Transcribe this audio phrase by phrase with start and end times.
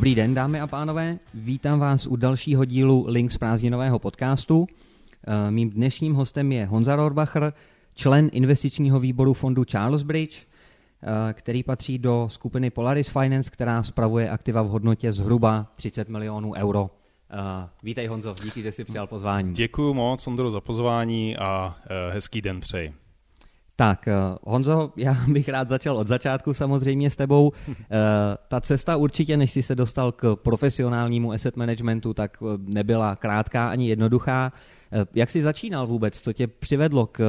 [0.00, 1.18] Dobrý den, dámy a pánové.
[1.34, 4.66] Vítám vás u dalšího dílu Link z prázdninového podcastu.
[5.26, 7.52] Eh, mým dnešním hostem je Honza Rohrbacher,
[7.94, 14.30] člen investičního výboru fondu Charles Bridge, eh, který patří do skupiny Polaris Finance, která spravuje
[14.30, 16.90] aktiva v hodnotě zhruba 30 milionů euro.
[17.30, 19.54] Eh, vítej Honzo, díky, že jsi přijal pozvání.
[19.54, 21.76] Děkuji moc, Ondro, za pozvání a
[22.12, 22.94] hezký den přeji.
[23.80, 24.12] Tak, eh,
[24.42, 27.52] Honzo, já bych rád začal od začátku samozřejmě s tebou.
[27.68, 27.76] Eh,
[28.48, 33.68] ta cesta určitě, než jsi se dostal k profesionálnímu asset managementu, tak eh, nebyla krátká
[33.68, 34.52] ani jednoduchá.
[35.14, 36.20] Jak jsi začínal vůbec?
[36.20, 37.22] Co tě přivedlo k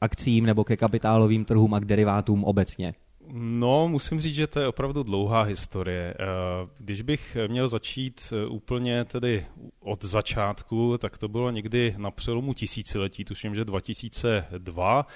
[0.00, 2.94] akcím nebo ke kapitálovým trhům a k derivátům obecně?
[3.32, 6.14] No, musím říct, že to je opravdu dlouhá historie.
[6.14, 6.24] Eh,
[6.78, 9.46] když bych měl začít eh, úplně tedy
[9.80, 15.06] od začátku, tak to bylo někdy na přelomu tisíciletí, tuším, že 2002,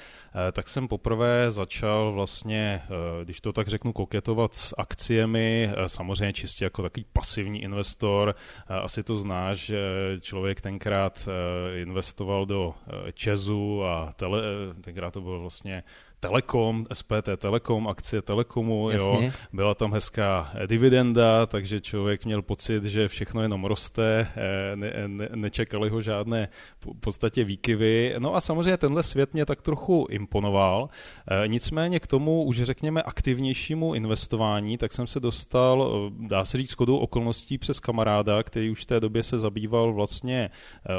[0.49, 2.83] eh, tak jsem poprvé začal vlastně,
[3.25, 8.35] když to tak řeknu, koketovat s akciemi, samozřejmě čistě jako takový pasivní investor.
[8.69, 9.81] Asi to znáš, že
[10.21, 11.29] člověk tenkrát
[11.77, 12.75] investoval do
[13.15, 14.43] Česu a tele,
[14.81, 15.83] tenkrát to bylo vlastně
[16.21, 23.09] Telekom, SPT Telekom, akcie Telekomu, jo, byla tam hezká dividenda, takže člověk měl pocit, že
[23.09, 26.49] všechno jenom roste, eh, ne, ne, nečekali ho žádné
[26.81, 28.15] v podstatě výkyvy.
[28.19, 30.89] No a samozřejmě tenhle svět mě tak trochu imponoval.
[31.31, 36.59] Eh, nicméně k tomu už řekněme aktivnějšímu investování, tak jsem se dostal, eh, dá se
[36.59, 40.51] říct, shodou okolností přes kamaráda, který už v té době se zabýval vlastně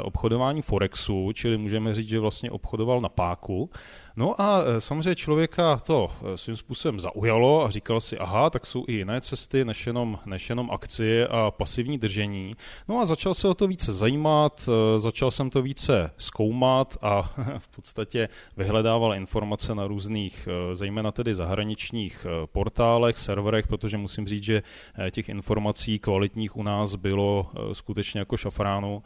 [0.02, 3.70] obchodování Forexu, čili můžeme říct, že vlastně obchodoval na páku.
[4.16, 8.66] No a e, samozřejmě člověka to e, svým způsobem zaujalo a říkal si, aha, tak
[8.66, 12.52] jsou i jiné cesty než jenom, než jenom akcie a pasivní držení.
[12.88, 17.22] No a začal se o to více zajímat, e, začal jsem to více zkoumat a
[17.58, 24.62] v podstatě vyhledával informace na různých, zejména tedy zahraničních portálech, serverech, protože musím říct, že
[25.10, 29.02] těch informací kvalitních u nás bylo skutečně jako šafránu.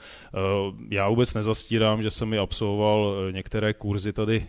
[0.90, 4.46] Já vůbec nezastírám, že jsem i absolvoval některé kurzy tady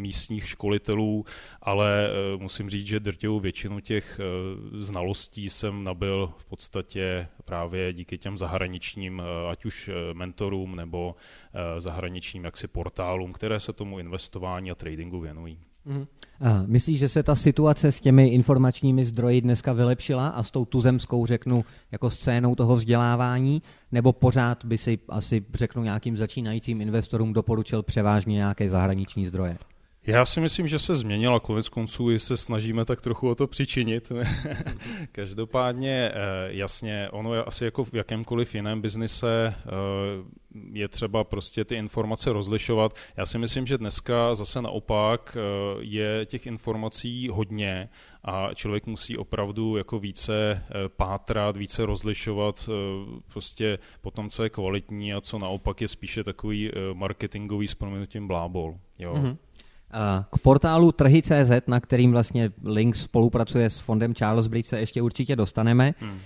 [0.00, 1.24] místních školitelů,
[1.62, 7.92] ale eh, musím říct, že drtivou většinu těch eh, znalostí jsem nabil v podstatě právě
[7.92, 11.14] díky těm zahraničním, eh, ať už mentorům nebo
[11.78, 15.58] zahraničním jaksi portálům, které se tomu investování a tradingu věnují.
[15.84, 16.06] Mm.
[16.66, 21.26] Myslíš, že se ta situace s těmi informačními zdroji dneska vylepšila a s tou tuzemskou,
[21.26, 23.62] řeknu, jako scénou toho vzdělávání,
[23.92, 29.58] nebo pořád by si asi, řeknu, nějakým začínajícím investorům doporučil převážně nějaké zahraniční zdroje?
[30.06, 33.46] Já si myslím, že se změnila, konec konců i se snažíme tak trochu o to
[33.46, 34.12] přičinit.
[35.12, 39.70] Každopádně, eh, jasně, ono je asi jako v jakémkoliv jiném biznise eh,
[40.72, 42.94] je třeba prostě ty informace rozlišovat.
[43.16, 45.40] Já si myslím, že dneska zase naopak eh,
[45.80, 47.88] je těch informací hodně
[48.24, 50.64] a člověk musí opravdu jako více
[50.96, 52.68] pátrat, více rozlišovat
[53.32, 58.28] prostě po tom, co je kvalitní a co naopak je spíše takový marketingový s proměnutím
[58.28, 58.74] blábol.
[58.98, 59.14] Jo.
[59.14, 59.36] Mm-hmm.
[60.30, 65.36] K portálu trhy.cz, na kterým vlastně Link spolupracuje s fondem Charles Bridge, se ještě určitě
[65.36, 65.94] dostaneme.
[65.98, 66.18] Hmm.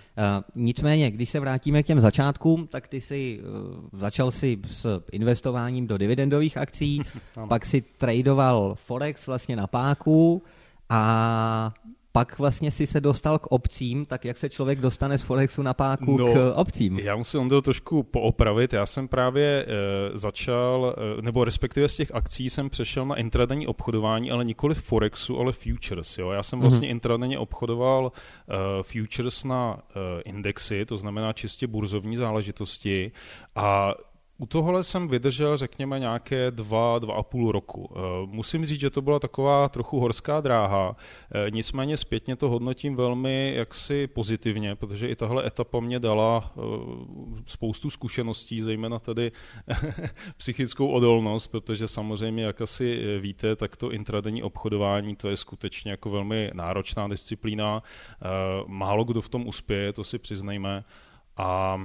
[0.55, 5.87] Nicméně, když se vrátíme k těm začátkům, tak ty si uh, začal si s investováním
[5.87, 7.03] do dividendových akcí,
[7.49, 10.43] pak si tradoval Forex vlastně na páku
[10.89, 11.75] a
[12.17, 15.75] pak vlastně si se dostal k obcím, tak jak se člověk dostane z Forexu na
[15.75, 16.99] páku no, k obcím?
[16.99, 18.73] Já musím to trošku poopravit.
[18.73, 23.67] Já jsem právě e, začal, e, nebo respektive z těch akcí jsem přešel na intradenní
[23.67, 26.19] obchodování, ale nikoli Forexu, ale futures.
[26.19, 26.31] Jo?
[26.31, 26.91] Já jsem vlastně mm-hmm.
[26.91, 33.13] intradenně obchodoval e, futures na e, indexy, to znamená čistě burzovní záležitosti
[33.57, 33.95] a
[34.39, 37.91] u tohohle jsem vydržel, řekněme, nějaké dva, dva a půl roku.
[37.97, 40.97] Eh, musím říct, že to byla taková trochu horská dráha,
[41.35, 46.61] eh, nicméně zpětně to hodnotím velmi jaksi pozitivně, protože i tahle etapa mě dala eh,
[47.47, 49.33] spoustu zkušeností, zejména tedy
[50.37, 56.11] psychickou odolnost, protože samozřejmě, jak asi víte, tak to intradenní obchodování, to je skutečně jako
[56.11, 57.83] velmi náročná disciplína.
[58.67, 60.85] Málo kdo v tom uspěje, to si přiznejme.
[61.37, 61.81] A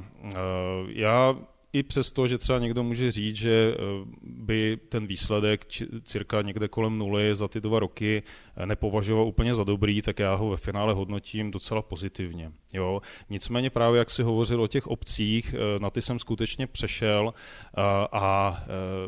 [0.87, 1.35] já
[1.73, 3.79] i přesto, že třeba někdo může říct, že eh,
[4.21, 5.65] by ten výsledek
[6.03, 8.23] cirka někde kolem nuly za ty dva roky
[8.65, 12.51] nepovažoval úplně za dobrý, tak já ho ve finále hodnotím docela pozitivně.
[12.73, 13.01] Jo?
[13.29, 17.33] Nicméně právě jak si hovořil o těch obcích, eh, na ty jsem skutečně přešel
[17.77, 18.57] a, a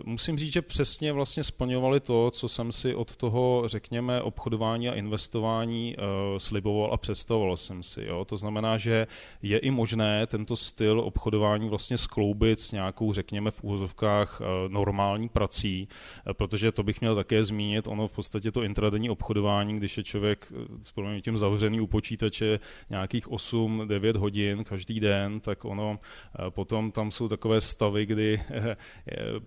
[0.06, 4.94] musím říct, že přesně vlastně splňovali to, co jsem si od toho, řekněme, obchodování a
[4.94, 5.95] investování
[6.38, 8.03] sliboval a představoval jsem si.
[8.06, 8.25] Jo?
[8.25, 9.07] To znamená, že
[9.42, 15.30] je i možné tento styl obchodování vlastně skloubit s nějakou, řekněme, v úvozovkách eh, normální
[15.30, 19.77] prací, eh, protože to bych měl také zmínit, ono v podstatě to intradenní obchodování obchodování,
[19.77, 20.53] když je člověk
[20.83, 22.59] s tím zavřený u počítače
[22.89, 25.99] nějakých 8-9 hodin každý den, tak ono
[26.49, 28.41] potom tam jsou takové stavy, kdy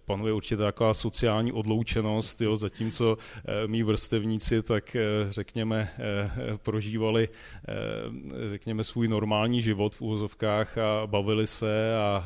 [0.04, 3.18] panuje určitě taková sociální odloučenost, jo, zatímco
[3.66, 4.96] mý vrstevníci tak
[5.30, 5.88] řekněme
[6.56, 7.28] prožívali
[8.46, 12.24] řekněme svůj normální život v úvozovkách a bavili se a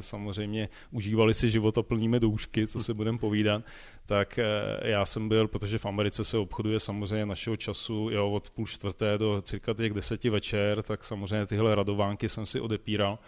[0.00, 3.62] samozřejmě užívali si života plnými doušky, co se budeme povídat,
[4.06, 4.44] tak eh,
[4.82, 9.18] já jsem byl, protože v Americe se obchoduje samozřejmě našeho času jo, od půl čtvrté
[9.18, 13.18] do cirka těch deseti večer, tak samozřejmě tyhle radovánky jsem si odepíral.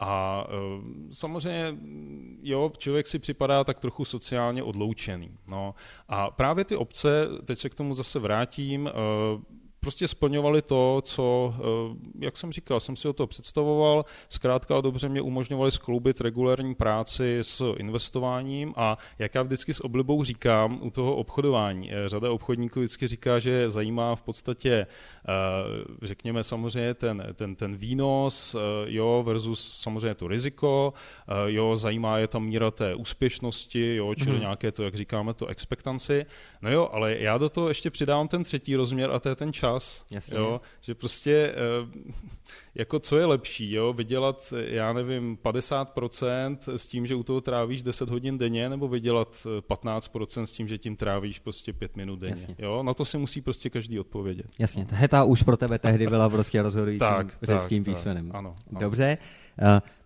[0.00, 1.76] A e, samozřejmě,
[2.42, 5.38] jo, člověk si připadá tak trochu sociálně odloučený.
[5.50, 5.74] No.
[6.08, 8.92] A právě ty obce, teď se k tomu zase vrátím, e,
[9.84, 15.08] prostě splňovali to, co, eh, jak jsem říkal, jsem si o to představoval, zkrátka dobře
[15.08, 20.90] mě umožňovali skloubit regulární práci s investováním a jak já vždycky s oblibou říkám u
[20.90, 24.86] toho obchodování, eh, řada obchodníků vždycky říká, že zajímá v podstatě, eh,
[26.02, 30.92] řekněme samozřejmě ten, ten, ten výnos, jo, versus samozřejmě to riziko,
[31.46, 34.40] jo, zajímá je tam míra té úspěšnosti, jo, čili mm.
[34.40, 36.26] nějaké to, jak říkáme, to expectancy.
[36.62, 39.52] No jo, ale já do toho ještě přidám ten třetí rozměr a to je ten
[39.52, 40.36] čas čas, Jasně.
[40.36, 42.14] jo, že prostě eh,
[42.74, 47.82] jako co je lepší, jo, vydělat, já nevím, 50% s tím, že u toho trávíš
[47.82, 52.32] 10 hodin denně, nebo vydělat 15% s tím, že tím trávíš prostě 5 minut denně,
[52.32, 52.54] Jasně.
[52.58, 54.46] jo, na to si musí prostě každý odpovědět.
[54.58, 58.26] Jasně, ta heta už pro tebe tehdy byla prostě rozhodujícím tak, řeckým tak, písmenem.
[58.26, 58.80] Tak, ano, ano.
[58.80, 59.18] Dobře,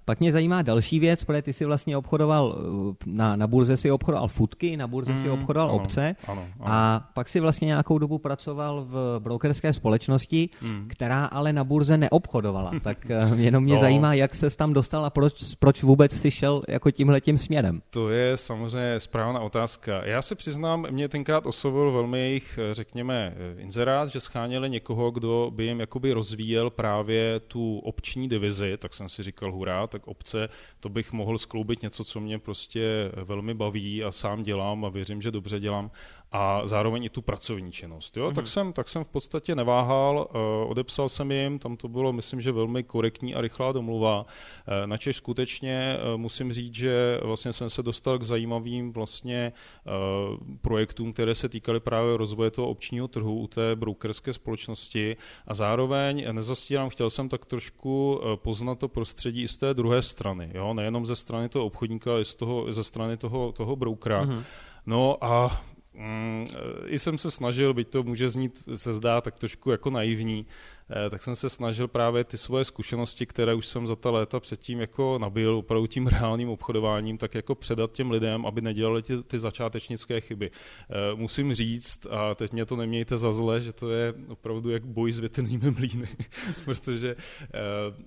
[0.09, 3.91] pak mě zajímá další věc, protože ty si vlastně obchodoval, eh, na, na burze si
[3.91, 6.75] obchodoval futky, na burze mm, si obchodoval ano, obce ano, ano.
[6.75, 10.89] a pak si vlastně nějakou dobu pracoval v brokerské společnosti, mm.
[10.89, 12.73] která ale na burze neobchodovala.
[12.83, 13.81] tak eh, jenom mě no.
[13.81, 17.83] zajímá, jak se tam dostal a proč, proč vůbec si šel jako tímhle tím směrem.
[17.91, 20.05] To je samozřejmě správná otázka.
[20.05, 25.51] Já se přiznám, mě tenkrát oslovil velmi jejich, eh, řekněme, inzerát, že scháněli někoho, kdo
[25.55, 30.49] by jim jakoby rozvíjel právě tu obční divizi, tak jsem si říkal, hurá, tak obce,
[30.81, 35.23] to bych mohl skloubit něco, co mě prostě velmi baví a sám dělám a věřím,
[35.23, 35.91] že dobře dělám
[36.33, 38.17] a zároveň i tu pracovní činnost.
[38.17, 38.29] Jo?
[38.29, 38.35] Mm-hmm.
[38.35, 42.41] Tak, jsem, tak jsem v podstatě neváhal, uh, odepsal jsem jim, tam to bylo, myslím,
[42.41, 44.25] že velmi korektní a rychlá domluva.
[44.25, 49.53] Uh, načež skutečně uh, musím říct, že vlastně jsem se dostal k zajímavým vlastně
[49.85, 55.17] uh, projektům, které se týkaly právě rozvoje toho občního trhu u té brokerské společnosti
[55.47, 60.51] a zároveň nezastírám, chtěl jsem tak trošku poznat to prostředí i z té druhé strany,
[60.55, 60.75] jo?
[60.75, 64.25] nejenom ze strany toho obchodníka, ale i z toho, ze strany toho, toho brokera.
[64.25, 64.43] Mm-hmm.
[64.87, 65.63] No a
[65.99, 66.47] Mm,
[66.87, 70.78] I jsem se snažil, byť to může znít, se zdá tak trošku jako naivní, Eh,
[71.11, 74.81] tak jsem se snažil právě ty svoje zkušenosti, které už jsem za ta léta předtím
[74.81, 79.39] jako nabil opravdu tím reálným obchodováním, tak jako předat těm lidem, aby nedělali ty, ty
[79.39, 80.51] začátečnické chyby.
[80.51, 84.87] Eh, musím říct, a teď mě to nemějte za zle, že to je opravdu jak
[84.87, 86.09] boj s větrnými mlýny,
[86.65, 87.59] protože eh,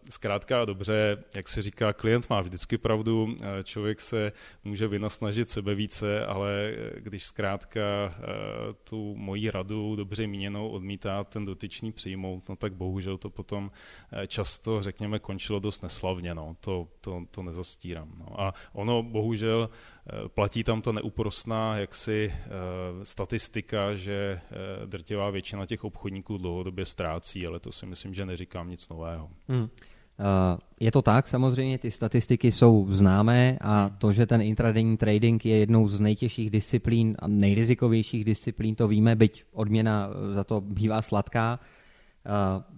[0.09, 4.31] zkrátka dobře, jak se říká, klient má vždycky pravdu, člověk se
[4.63, 7.81] může vynasnažit sebe více, ale když zkrátka
[8.83, 13.71] tu moji radu dobře míněnou odmítá ten dotyčný přijmout, no tak tak bohužel to potom
[14.11, 16.55] eh, často, řekněme, končilo dost neslavně, no.
[16.59, 18.09] to, to, to nezastírám.
[18.19, 18.41] No.
[18.41, 22.49] A ono bohužel eh, platí tam ta neúprostná jaksi eh,
[23.05, 24.41] statistika, že
[24.85, 29.29] drtivá většina těch obchodníků dlouhodobě ztrácí, ale to si myslím, že neříkám nic nového.
[29.47, 29.69] Hmm.
[30.79, 33.97] Je to tak, samozřejmě ty statistiky jsou známé a hmm.
[33.97, 39.15] to, že ten intradenní trading je jednou z nejtěžších disciplín a nejrizikovějších disciplín, to víme,
[39.15, 41.59] byť odměna za to bývá sladká,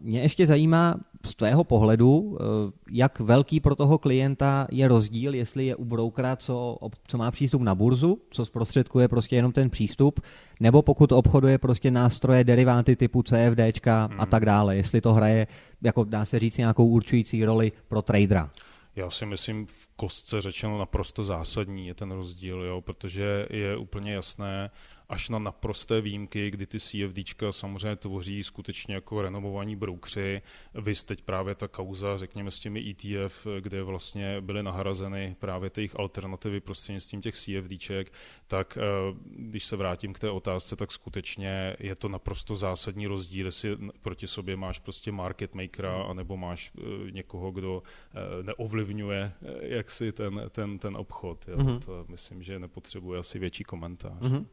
[0.01, 0.95] mě ještě zajímá
[1.25, 2.43] z tvého pohledu, eh,
[2.91, 7.61] jak velký pro toho klienta je rozdíl, jestli je u brokera, co, co má přístup
[7.61, 10.19] na burzu, co zprostředkuje prostě jenom ten přístup,
[10.59, 14.21] nebo pokud obchoduje prostě nástroje, deriváty typu CFDčka hmm.
[14.21, 15.47] a tak dále, jestli to hraje,
[15.81, 18.49] jako dá se říct, nějakou určující roli pro tradera.
[18.95, 24.13] Já si myslím v kostce řečeno naprosto zásadní je ten rozdíl, jo, protože je úplně
[24.13, 24.71] jasné,
[25.13, 30.41] až na naprosté výjimky, kdy ty CFDčka samozřejmě tvoří skutečně jako renomovaní broukři.
[30.73, 35.81] Vy teď právě ta kauza, řekněme, s těmi ETF, kde vlastně byly nahrazeny právě ty
[35.81, 38.13] jejich alternativy prostřednictvím těch CFDček,
[38.47, 38.81] tak eh,
[39.25, 44.27] když se vrátím k té otázce, tak skutečně je to naprosto zásadní rozdíl, jestli proti
[44.27, 46.11] sobě máš prostě market makera, hmm.
[46.11, 51.45] anebo máš eh, někoho, kdo eh, neovlivňuje jaksi ten, ten, ten obchod.
[51.47, 51.57] Jo.
[51.57, 51.79] Mm-hmm.
[51.79, 54.21] To myslím, že nepotřebuje asi větší komentář.
[54.21, 54.45] Mm-hmm.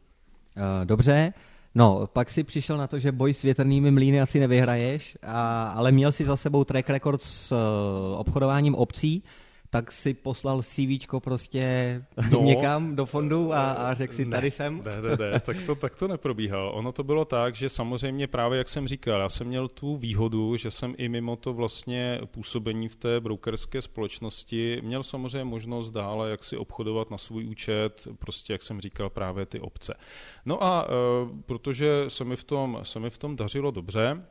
[0.56, 1.32] Uh, dobře,
[1.74, 5.92] no, pak si přišel na to, že boj s větrnými mlýny asi nevyhraješ, a, ale
[5.92, 7.58] měl si za sebou track record s uh,
[8.20, 9.22] obchodováním obcí,
[9.70, 11.62] tak si poslal CV prostě
[12.30, 14.82] no, někam do fondu a, a řekl si, ne, tady jsem?
[14.84, 16.72] Ne, ne, ne, tak to, tak to neprobíhalo.
[16.72, 20.56] Ono to bylo tak, že samozřejmě právě, jak jsem říkal, já jsem měl tu výhodu,
[20.56, 26.30] že jsem i mimo to vlastně působení v té brokerské společnosti měl samozřejmě možnost dále
[26.30, 29.94] jak si obchodovat na svůj účet, prostě, jak jsem říkal, právě ty obce.
[30.44, 34.22] No a e, protože se mi v tom, se mi v tom dařilo dobře,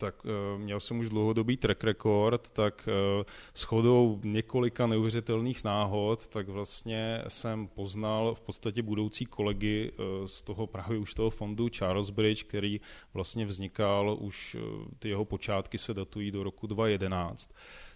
[0.00, 6.28] tak uh, měl jsem už dlouhodobý track record, tak uh, s chodou několika neuvěřitelných náhod,
[6.28, 11.68] tak vlastně jsem poznal v podstatě budoucí kolegy uh, z toho právě už toho fondu
[11.68, 12.80] Charles Bridge, který
[13.14, 14.56] vlastně vznikal už,
[14.98, 17.50] ty jeho počátky se datují do roku 2011.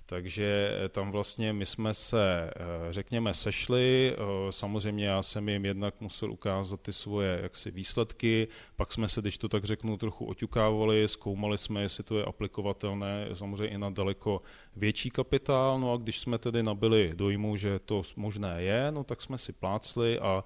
[0.06, 4.16] Takže eh, tam vlastně my jsme se, eh, řekněme, sešli.
[4.16, 9.20] Eh, samozřejmě já jsem jim jednak musel ukázat ty svoje jaksi výsledky, pak jsme se,
[9.20, 13.90] když to tak řeknu, trochu oťukávali, zkoumali jsme, jestli to je aplikovatelné samozřejmě i na
[13.90, 14.42] daleko
[14.76, 19.22] větší kapitál, no a když jsme tedy nabili dojmu, že to možné je, no tak
[19.22, 20.44] jsme si plácli a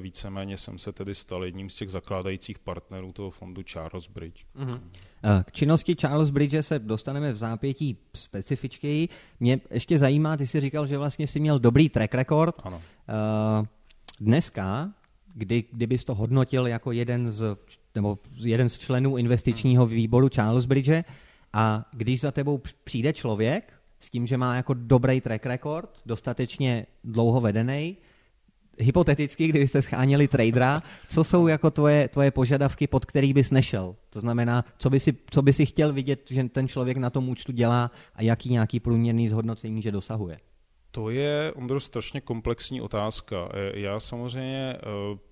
[0.00, 4.44] víceméně jsem se tedy stal jedním z těch zakládajících partnerů toho fondu Charles Bridge.
[4.56, 4.80] Mm-hmm.
[5.44, 9.08] K činnosti Charles Bridge se dostaneme v zápětí specifičtěji.
[9.40, 12.54] Mě ještě zajímá, ty jsi říkal, že vlastně si měl dobrý track record.
[12.64, 12.82] Ano.
[14.20, 14.92] Dneska,
[15.34, 17.56] kdy, kdybys to hodnotil jako jeden z,
[17.94, 21.04] nebo jeden z členů investičního výboru Charles Bridge
[21.52, 26.86] a když za tebou přijde člověk s tím, že má jako dobrý track record, dostatečně
[27.04, 27.96] dlouho vedený,
[28.78, 33.96] hypoteticky, kdybyste scháněli tradera, co jsou jako tvoje, tvoje požadavky, pod který bys nešel?
[34.10, 37.28] To znamená, co by, si, co by si chtěl vidět, že ten člověk na tom
[37.28, 40.40] účtu dělá a jaký nějaký průměrný zhodnocení, že dosahuje?
[40.94, 43.48] To je, Ondro, strašně komplexní otázka.
[43.54, 44.78] E, já samozřejmě e,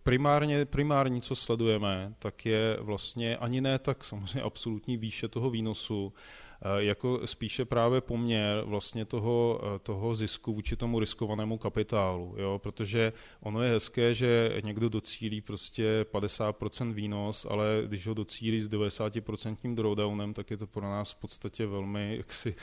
[0.03, 6.13] primárně, primární, co sledujeme, tak je vlastně ani ne tak samozřejmě absolutní výše toho výnosu,
[6.79, 12.59] jako spíše právě poměr vlastně toho, eh, toho zisku vůči tomu riskovanému kapitálu, jo?
[12.63, 18.69] protože ono je hezké, že někdo docílí prostě 50% výnos, ale když ho docílí s
[18.69, 22.55] 90% drawdownem, tak je to pro nás v podstatě velmi jaksi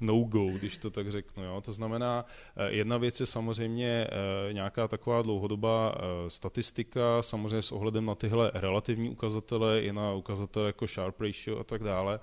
[0.00, 1.44] no-go, když to tak řeknu.
[1.44, 1.60] Jo?
[1.60, 2.24] To znamená,
[2.56, 4.06] eh, jedna věc je samozřejmě
[4.52, 5.94] nějaká taková dlouhodobá
[6.28, 11.64] statistika, samozřejmě s ohledem na tyhle relativní ukazatele, i na ukazatele jako Sharp Ratio a
[11.64, 12.20] tak dále,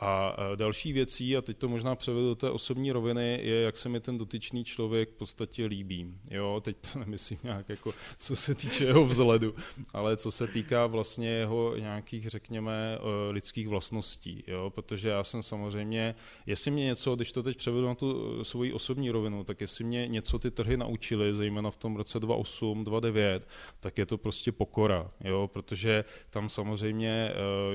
[0.00, 3.88] a další věcí, a teď to možná převedu do té osobní roviny, je, jak se
[3.88, 6.14] mi ten dotyčný člověk v podstatě líbí.
[6.30, 9.54] Jo, teď to nemyslím nějak jako, co se týče jeho vzhledu,
[9.92, 14.44] ale co se týká vlastně jeho nějakých, řekněme, eh, lidských vlastností.
[14.46, 16.14] Jo, protože já jsem samozřejmě,
[16.46, 19.84] jestli mě něco, když to teď převedu na tu eh, svoji osobní rovinu, tak jestli
[19.84, 23.48] mě něco ty trhy naučily, zejména v tom roce 2008, 2009,
[23.80, 27.30] tak je to prostě pokora, jo, protože tam samozřejmě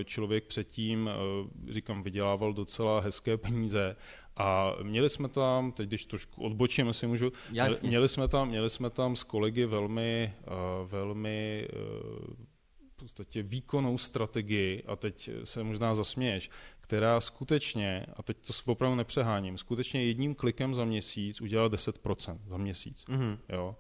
[0.06, 1.10] člověk předtím,
[1.70, 3.96] říkám, vydělával docela hezké peníze
[4.36, 7.90] a měli jsme tam, teď když trošku odbočím, si můžu, Jasně.
[7.90, 12.34] měli jsme tam, měli jsme tam s kolegy velmi, uh, velmi uh,
[12.92, 18.96] v podstatě výkonnou strategii, a teď se možná zasměješ, která skutečně, a teď to opravdu
[18.96, 23.06] nepřeháním, skutečně jedním klikem za měsíc udělala 10% za měsíc.
[23.08, 23.38] Mm-hmm.
[23.50, 23.76] Jo?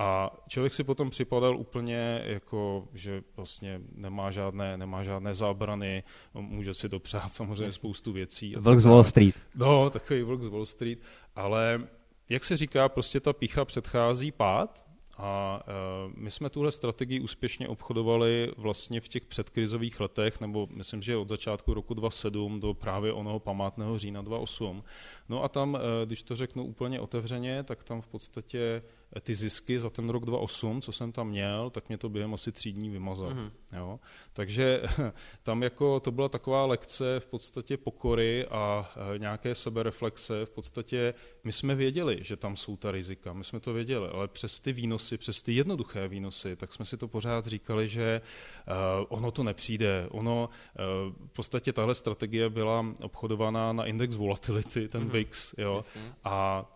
[0.00, 6.02] A člověk si potom připadal úplně jako, že vlastně nemá žádné, nemá žádné zábrany,
[6.34, 8.54] může si dopřát samozřejmě spoustu věcí.
[8.56, 9.34] Vlk z Wall Street.
[9.54, 10.98] No, takový vlk z Wall Street.
[11.36, 11.80] Ale
[12.28, 14.84] jak se říká, prostě ta pícha předchází pád
[15.18, 15.62] a
[16.06, 21.16] uh, my jsme tuhle strategii úspěšně obchodovali vlastně v těch předkrizových letech, nebo myslím, že
[21.16, 24.84] od začátku roku 2007 do právě onoho památného října 2008.
[25.28, 28.82] No a tam, uh, když to řeknu úplně otevřeně, tak tam v podstatě
[29.20, 32.52] ty zisky za ten rok 2008, co jsem tam měl, tak mě to během asi
[32.52, 33.30] tří dní vymazal.
[33.30, 33.50] Mm-hmm.
[33.76, 34.00] Jo?
[34.32, 34.82] Takže
[35.42, 40.46] tam jako to byla taková lekce v podstatě pokory a e, nějaké sebereflexe.
[40.46, 41.14] V podstatě
[41.44, 44.72] my jsme věděli, že tam jsou ta rizika, my jsme to věděli, ale přes ty
[44.72, 48.20] výnosy, přes ty jednoduché výnosy, tak jsme si to pořád říkali, že
[48.68, 50.06] uh, ono to nepřijde.
[50.10, 55.10] Ono, uh, v podstatě tahle strategie byla obchodovaná na index volatility, ten mm-hmm.
[55.10, 55.82] VIX, jo,
[56.24, 56.66] a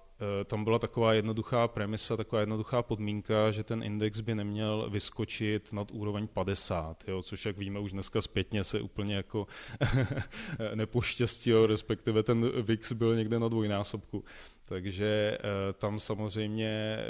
[0.45, 5.91] tam byla taková jednoduchá premisa, taková jednoduchá podmínka, že ten index by neměl vyskočit nad
[5.91, 9.47] úroveň 50, jo, což jak víme už dneska zpětně se úplně jako
[10.75, 14.25] nepoštěstil, respektive ten VIX byl někde na dvojnásobku.
[14.69, 17.05] Takže eh, tam samozřejmě eh,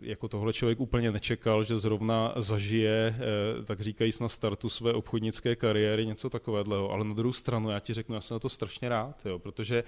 [0.00, 5.56] jako tohle člověk úplně nečekal, že zrovna zažije, eh, tak říkajíc na startu své obchodnické
[5.56, 6.90] kariéry něco takového.
[6.90, 9.84] Ale na druhou stranu já ti řeknu, já jsem na to strašně rád, jo, protože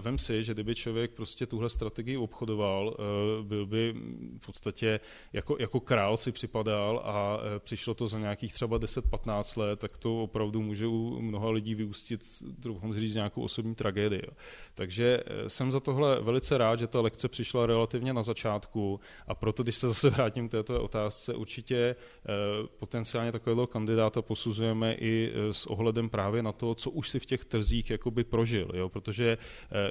[0.00, 2.96] vem si, že kdyby člověk prostě tuhle strategii obchodoval,
[3.42, 3.94] byl by
[4.38, 5.00] v podstatě
[5.32, 10.22] jako, jako král si připadal a přišlo to za nějakých třeba 10-15 let, tak to
[10.22, 12.20] opravdu může u mnoha lidí vyústit,
[12.62, 14.22] troufám říct, nějakou osobní tragédii.
[14.26, 14.32] Jo.
[14.74, 19.34] Takže jsem za tohle velice velice rád, že ta lekce přišla relativně na začátku a
[19.34, 21.96] proto, když se zase vrátím k této otázce, určitě
[22.78, 27.44] potenciálně takového kandidáta posuzujeme i s ohledem právě na to, co už si v těch
[27.44, 28.88] trzích jakoby prožil, jo?
[28.88, 29.38] protože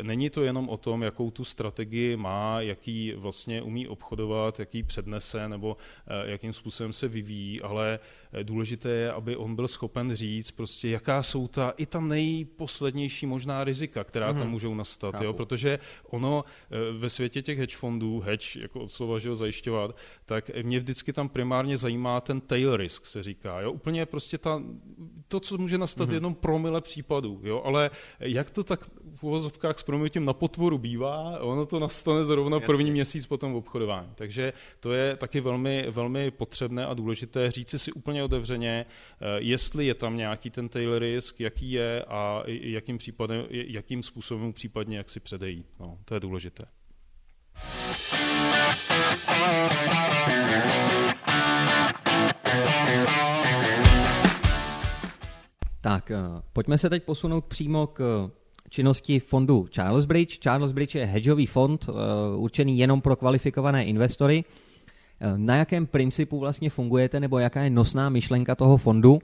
[0.01, 5.49] není to jenom o tom, jakou tu strategii má, jaký vlastně umí obchodovat, jaký přednese
[5.49, 5.77] nebo
[6.25, 7.99] jakým způsobem se vyvíjí, ale
[8.43, 13.63] důležité je, aby on byl schopen říct, prostě jaká jsou ta i ta nejposlednější možná
[13.63, 14.37] rizika, která mm-hmm.
[14.37, 14.51] tam mhm.
[14.51, 15.33] můžou nastat, jo?
[15.33, 15.79] protože
[16.09, 20.51] ono eh, ve světě těch hedge fondů, hedge jako od slova, že ho zajišťovat, tak
[20.63, 23.71] mě vždycky tam primárně zajímá ten tail risk, se říká, jo?
[23.71, 24.63] úplně prostě ta,
[25.27, 26.13] to, co může nastat mm-hmm.
[26.13, 27.61] jenom promile případů, jo?
[27.65, 28.83] ale jak to tak
[29.15, 32.65] v uvozovkách s proměnutím na potvoru bývá, ono to nastane zrovna Jasně.
[32.65, 34.09] první měsíc potom v obchodování.
[34.15, 39.85] Takže to je taky velmi, velmi potřebné a důležité říci si úplně otevřeně, eh, jestli
[39.85, 45.09] je tam nějaký ten tail risk, jaký je a jakým, případem, jakým způsobem případně jak
[45.09, 45.67] si předejít.
[45.79, 46.65] No, to je důležité.
[55.81, 56.17] Tak, eh,
[56.53, 58.31] pojďme se teď posunout přímo k
[58.69, 60.39] činnosti fondu Charles Bridge.
[60.39, 61.95] Charles Bridge je hedžový fond uh,
[62.43, 64.43] určený jenom pro kvalifikované investory.
[65.21, 69.19] Uh, na jakém principu vlastně fungujete, nebo jaká je nosná myšlenka toho fondu?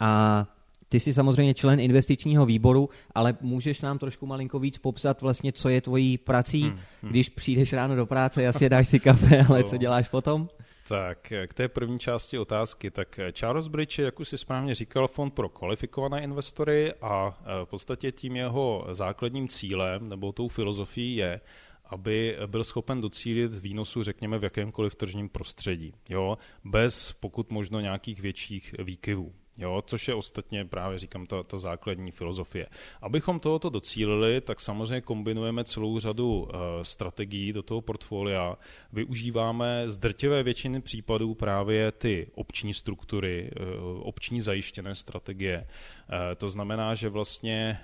[0.00, 0.46] A
[0.88, 5.68] ty jsi samozřejmě člen investičního výboru, ale můžeš nám trošku malinko víc popsat vlastně, co
[5.68, 7.10] je tvojí prací, hmm, hmm.
[7.10, 10.48] když přijdeš ráno do práce, jasně dáš si kafe, ale co děláš potom?
[10.88, 12.90] Tak, k té první části otázky.
[12.90, 17.68] Tak Charles Bridge je, jak už si správně říkal, fond pro kvalifikované investory a v
[17.68, 21.40] podstatě tím jeho základním cílem nebo tou filozofií je,
[21.86, 26.38] aby byl schopen docílit výnosu, řekněme, v jakémkoliv tržním prostředí, jo?
[26.64, 29.32] bez pokud možno nějakých větších výkyvů.
[29.58, 32.66] Jo, což je ostatně právě, říkám, ta, ta základní filozofie.
[33.02, 36.48] Abychom tohoto docílili, tak samozřejmě kombinujeme celou řadu uh,
[36.82, 38.58] strategií do toho portfolia.
[38.92, 45.66] Využíváme z drtivé většiny případů právě ty opční struktury, uh, opční zajištěné strategie.
[45.66, 47.80] Uh, to znamená, že vlastně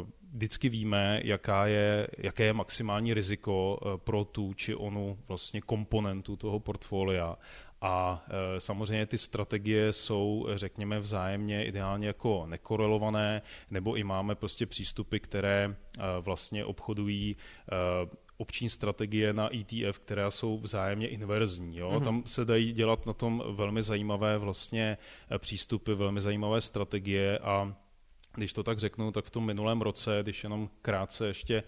[0.00, 6.36] uh, vždycky víme, jaká je, jaké je maximální riziko pro tu či onu vlastně komponentu
[6.36, 7.36] toho portfolia
[7.80, 8.24] a
[8.56, 15.18] e, samozřejmě ty strategie jsou, řekněme, vzájemně ideálně jako nekorelované, nebo i máme prostě přístupy,
[15.18, 15.64] které
[15.98, 17.36] e, vlastně obchodují
[18.40, 21.76] opční strategie na ETF, které jsou vzájemně inverzní.
[21.76, 21.90] Jo?
[21.90, 22.04] Mm-hmm.
[22.04, 24.98] Tam se dají dělat na tom velmi zajímavé vlastně
[25.38, 27.76] přístupy, velmi zajímavé strategie a
[28.34, 31.62] když to tak řeknu, tak v tom minulém roce, když jenom krátce ještě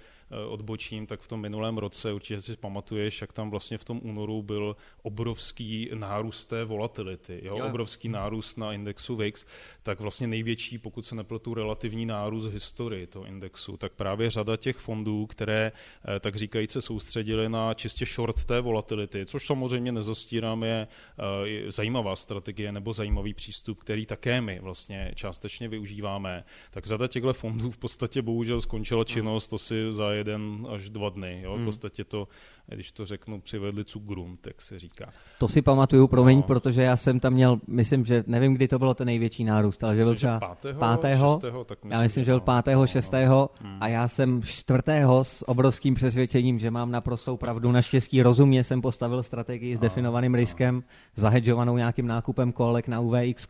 [0.48, 4.42] odbočím, tak v tom minulém roce určitě si pamatuješ, jak tam vlastně v tom únoru
[4.42, 7.58] byl obrovský nárůst té volatility, jo?
[7.58, 7.66] jo.
[7.66, 9.44] obrovský nárůst na indexu VIX,
[9.82, 14.76] tak vlastně největší, pokud se nepletu, relativní nárůst historii toho indexu, tak právě řada těch
[14.76, 15.72] fondů, které
[16.16, 21.70] eh, tak říkajíc se soustředily na čistě short té volatility, což samozřejmě nezastírám je eh,
[21.70, 27.70] zajímavá strategie nebo zajímavý přístup, který také my vlastně částečně využíváme, tak řada těchto fondů
[27.70, 31.40] v podstatě bohužel skončila činnost, to si za jeden až dva dny.
[31.42, 31.54] Jo?
[31.54, 31.62] Hmm.
[31.62, 32.28] V podstatě to
[32.74, 35.12] když to řeknu, přivedli cugrun, tak se říká.
[35.38, 36.42] To si pamatuju, promiň, no.
[36.42, 39.96] protože já jsem tam měl, myslím, že nevím, kdy to bylo ten největší nárůst, ale
[39.96, 43.50] že byl třeba pátého, pátého šestého, tak myslím, já myslím, že byl pátého, no, šestého
[43.64, 43.70] no.
[43.80, 47.72] a já jsem čtvrtého s obrovským přesvědčením, že mám naprostou pravdu.
[47.72, 50.36] Naštěstí rozumně jsem postavil strategii s no, definovaným no.
[50.36, 50.82] riskem,
[51.16, 53.48] zahedžovanou nějakým nákupem kolek na UVX,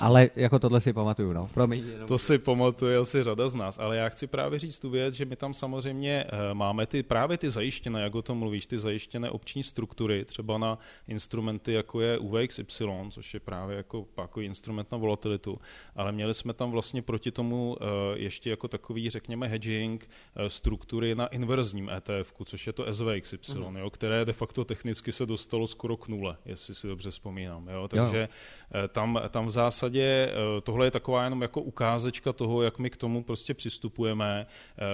[0.00, 1.32] ale jako tohle si pamatuju.
[1.32, 1.48] No.
[1.54, 2.08] Promiň, jenom...
[2.08, 5.24] To si pamatuje asi řada z nás, ale já chci právě říct tu věc, že
[5.24, 9.30] my tam samozřejmě uh, máme ty právě ty zajištěné, jak o tom mluvíš, ty zajištěné
[9.30, 12.64] opční struktury, třeba na instrumenty, jako je UVXY,
[13.10, 15.58] což je právě jako pákový instrument na volatilitu,
[15.96, 17.84] ale měli jsme tam vlastně proti tomu eh,
[18.18, 23.78] ještě jako takový, řekněme, hedging eh, struktury na inverzním ETF, což je to SVXY, uh-huh.
[23.78, 27.68] jo, které de facto technicky se dostalo skoro k nule, jestli si dobře vzpomínám.
[27.68, 27.88] Jo?
[27.88, 28.28] Takže jo.
[28.84, 32.96] Eh, tam, tam v zásadě tohle je taková jenom jako ukázečka toho, jak my k
[32.96, 34.46] tomu prostě přistupujeme,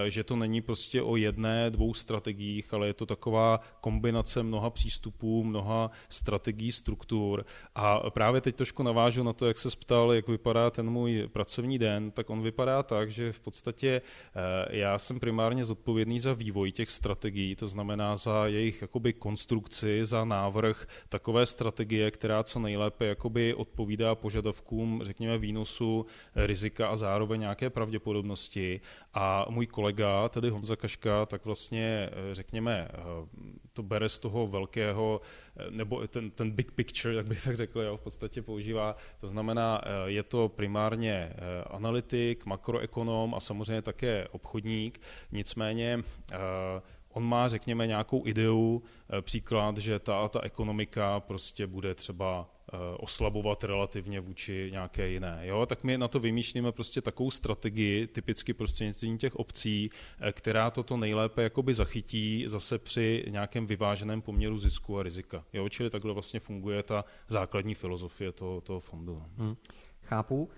[0.09, 5.45] že to není prostě o jedné, dvou strategiích, ale je to taková kombinace mnoha přístupů,
[5.45, 7.45] mnoha strategií, struktur.
[7.75, 11.79] A právě teď trošku navážu na to, jak se ptal, jak vypadá ten můj pracovní
[11.79, 14.03] den, tak on vypadá tak, že v podstatě
[14.35, 20.07] eh, já jsem primárně zodpovědný za vývoj těch strategií, to znamená za jejich jakoby konstrukci,
[20.07, 27.41] za návrh takové strategie, která co nejlépe jakoby odpovídá požadavkům, řekněme, výnosu, rizika a zároveň
[27.41, 28.81] nějaké pravděpodobnosti.
[29.15, 32.99] A můj kolega, tedy Honza Kaška, tak vlastně, eh, řekněme, eh,
[33.73, 35.21] to bere z toho velkého,
[35.57, 38.97] eh, nebo ten, ten big picture, jak bych tak řekl, jo, v podstatě používá.
[39.21, 41.33] To znamená, je to primárně
[41.71, 45.01] analytik, makroekonom a samozřejmě také obchodník.
[45.33, 46.03] Nicméně
[47.09, 48.83] on má, řekněme, nějakou ideu,
[49.21, 52.51] příklad, že ta ta ekonomika prostě bude třeba
[52.97, 55.41] oslabovat relativně vůči nějaké jiné.
[55.43, 55.67] Jo?
[55.67, 59.91] Tak my na to vymýšlíme prostě takovou strategii, typicky prostřednictvím těch obcí,
[60.33, 65.45] která toto nejlépe jakoby zachytí zase při nějakém vyváženém poměru zisku a rizika.
[65.53, 65.69] Jo?
[65.69, 69.23] Čili takhle vlastně funguje ta základní filozofie toho, toho fondu.
[69.39, 69.57] Hmm.
[70.03, 70.43] Chápu.
[70.43, 70.49] Uh,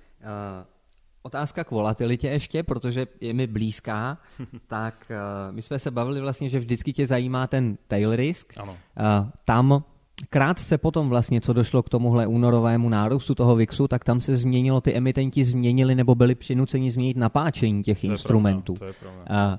[1.22, 4.18] otázka k volatilitě ještě, protože je mi blízká,
[4.66, 8.58] tak uh, my jsme se bavili vlastně, že vždycky tě zajímá ten tail risk.
[8.58, 8.72] Ano.
[8.72, 9.84] Uh, tam
[10.30, 14.80] krátce potom vlastně, co došlo k tomuhle únorovému nárůstu toho VIXu, tak tam se změnilo,
[14.80, 18.72] ty emitenti změnili nebo byli přinuceni změnit napáčení těch to instrumentů.
[18.72, 18.92] Je to je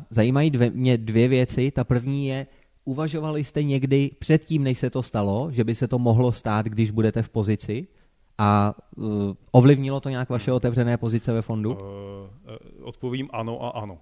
[0.10, 1.72] zajímají dvě, mě dvě věci.
[1.72, 2.48] Ta první je,
[2.86, 6.92] uvažovali jste někdy předtím, než se to stalo, že by se to mohlo stát, když
[6.92, 7.88] budete v pozici?
[8.42, 11.74] A uh, ovlivnilo to nějak vaše otevřené pozice ve fondu?
[11.74, 11.80] Uh,
[12.82, 14.00] odpovím ano a ano.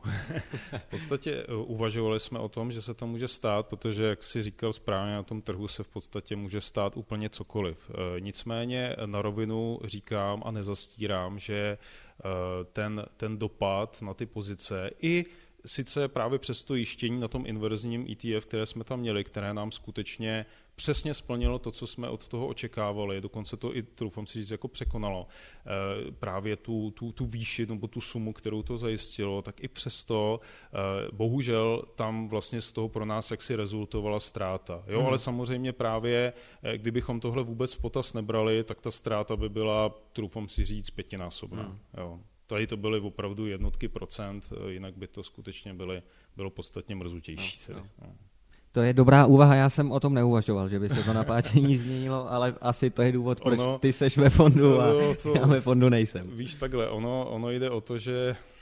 [0.78, 4.73] v podstatě uvažovali jsme o tom, že se to může stát, protože, jak si říkal
[4.73, 7.91] správně, na tom trhu se v podstatě může stát úplně cokoliv.
[8.19, 11.78] Nicméně na rovinu říkám a nezastírám, že
[12.73, 15.23] ten, ten dopad na ty pozice i
[15.69, 19.71] sice právě přes to jištění na tom inverzním ETF, které jsme tam měli, které nám
[19.71, 24.49] skutečně přesně splnilo to, co jsme od toho očekávali, dokonce to i, troufám si říct,
[24.49, 29.63] jako překonalo e, právě tu, tu, tu výši nebo tu sumu, kterou to zajistilo, tak
[29.63, 34.84] i přesto e, bohužel tam vlastně z toho pro nás jaksi rezultovala ztráta.
[34.88, 35.08] Jo, hmm.
[35.08, 39.89] ale samozřejmě právě, e, kdybychom tohle vůbec v potaz nebrali, tak ta ztráta by byla,
[40.13, 41.63] troufám si říct, pětinásobná.
[41.63, 41.79] Hmm.
[41.97, 42.19] Jo.
[42.49, 46.01] Tady to byly opravdu jednotky procent, jinak by to skutečně byly,
[46.35, 47.59] bylo podstatně mrzutější.
[47.73, 48.15] No, no.
[48.71, 52.31] To je dobrá úvaha, já jsem o tom neuvažoval, že by se to napáčení změnilo,
[52.31, 55.62] ale asi to je důvod, proč ono, ty seš ve fondu a to, já ve
[55.62, 56.29] fondu nejsem.
[56.31, 58.59] Víš takhle, ono, ono jde o to, že eh,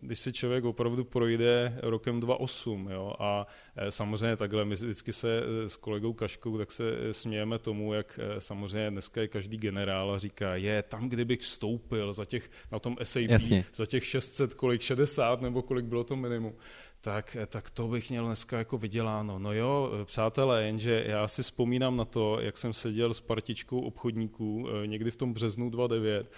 [0.00, 5.42] když si člověk opravdu projde rokem 2008 jo, a eh, samozřejmě takhle, my vždycky se
[5.42, 10.18] eh, s kolegou Kaškou tak se smějeme tomu, jak samozřejmě dneska je každý generál a
[10.18, 13.64] říká, je tam, kdybych vstoupil za těch, na tom SAP, Jasně.
[13.74, 16.54] za těch 600, kolik, 60 nebo kolik bylo to minimum,
[17.00, 19.38] tak, tak to bych měl dneska jako vyděláno.
[19.38, 24.68] No jo, přátelé, jenže já si vzpomínám na to, jak jsem seděl s partičkou obchodníků
[24.68, 26.32] eh, někdy v tom březnu 2009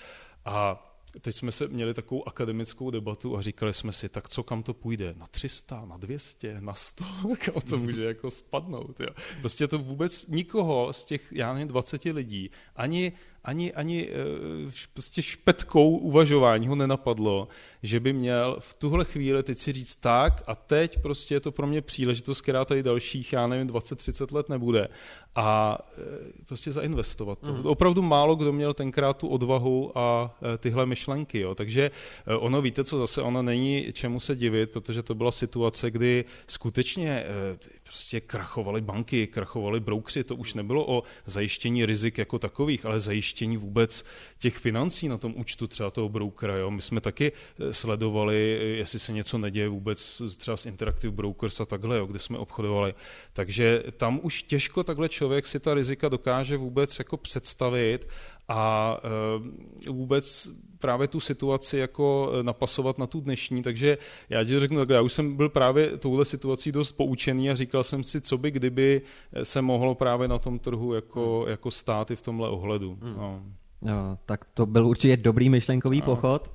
[0.44, 0.86] a
[1.20, 4.74] teď jsme se měli takovou akademickou debatu a říkali jsme si, tak co kam to
[4.74, 5.14] půjde?
[5.18, 7.04] Na 300, na 200, na 100?
[7.44, 9.00] Kam to může jako spadnout?
[9.00, 9.08] Jo?
[9.40, 13.12] Prostě to vůbec nikoho z těch, já nevím, 20 lidí, ani
[13.44, 17.48] ani, ani eh, prostě špetkou uvažování ho nenapadlo,
[17.82, 21.52] že by měl v tuhle chvíli teď si říct tak a teď prostě je to
[21.52, 24.88] pro mě příležitost, která tady dalších, já nevím, 20-30 let nebude
[25.34, 26.02] a eh,
[26.46, 27.52] prostě zainvestovat to.
[27.52, 27.66] Mm.
[27.66, 31.40] Opravdu málo kdo měl tenkrát tu odvahu a eh, tyhle myšlenky.
[31.40, 31.54] Jo.
[31.54, 31.90] Takže
[32.38, 37.24] ono, víte co, zase ono není čemu se divit, protože to byla situace, kdy skutečně
[37.82, 43.29] prostě krachovaly banky, krachovaly broukři, to už nebylo o zajištění rizik jako takových, ale zajištění
[43.56, 44.04] vůbec
[44.38, 46.56] těch financí na tom účtu třeba toho broukera.
[46.56, 46.70] Jo.
[46.70, 51.60] My jsme taky eh, sledovali, eh, jestli se něco neděje vůbec třeba s Interactive Brokers
[51.60, 52.94] a takhle, jo, kde jsme obchodovali.
[53.32, 58.08] Takže tam už těžko takhle člověk si ta rizika dokáže vůbec jako představit
[58.50, 58.96] a
[59.86, 64.78] e, vůbec právě tu situaci jako e, napasovat na tu dnešní, takže já ti řeknu
[64.78, 68.38] takhle, já už jsem byl právě touhle situací dost poučený a říkal jsem si, co
[68.38, 69.02] by kdyby
[69.42, 71.50] se mohlo právě na tom trhu jako, hmm.
[71.50, 72.98] jako stát i v tomhle ohledu.
[73.02, 73.14] Hmm.
[73.16, 73.42] No.
[73.82, 76.04] No, tak to byl určitě dobrý myšlenkový no.
[76.04, 76.50] pochod.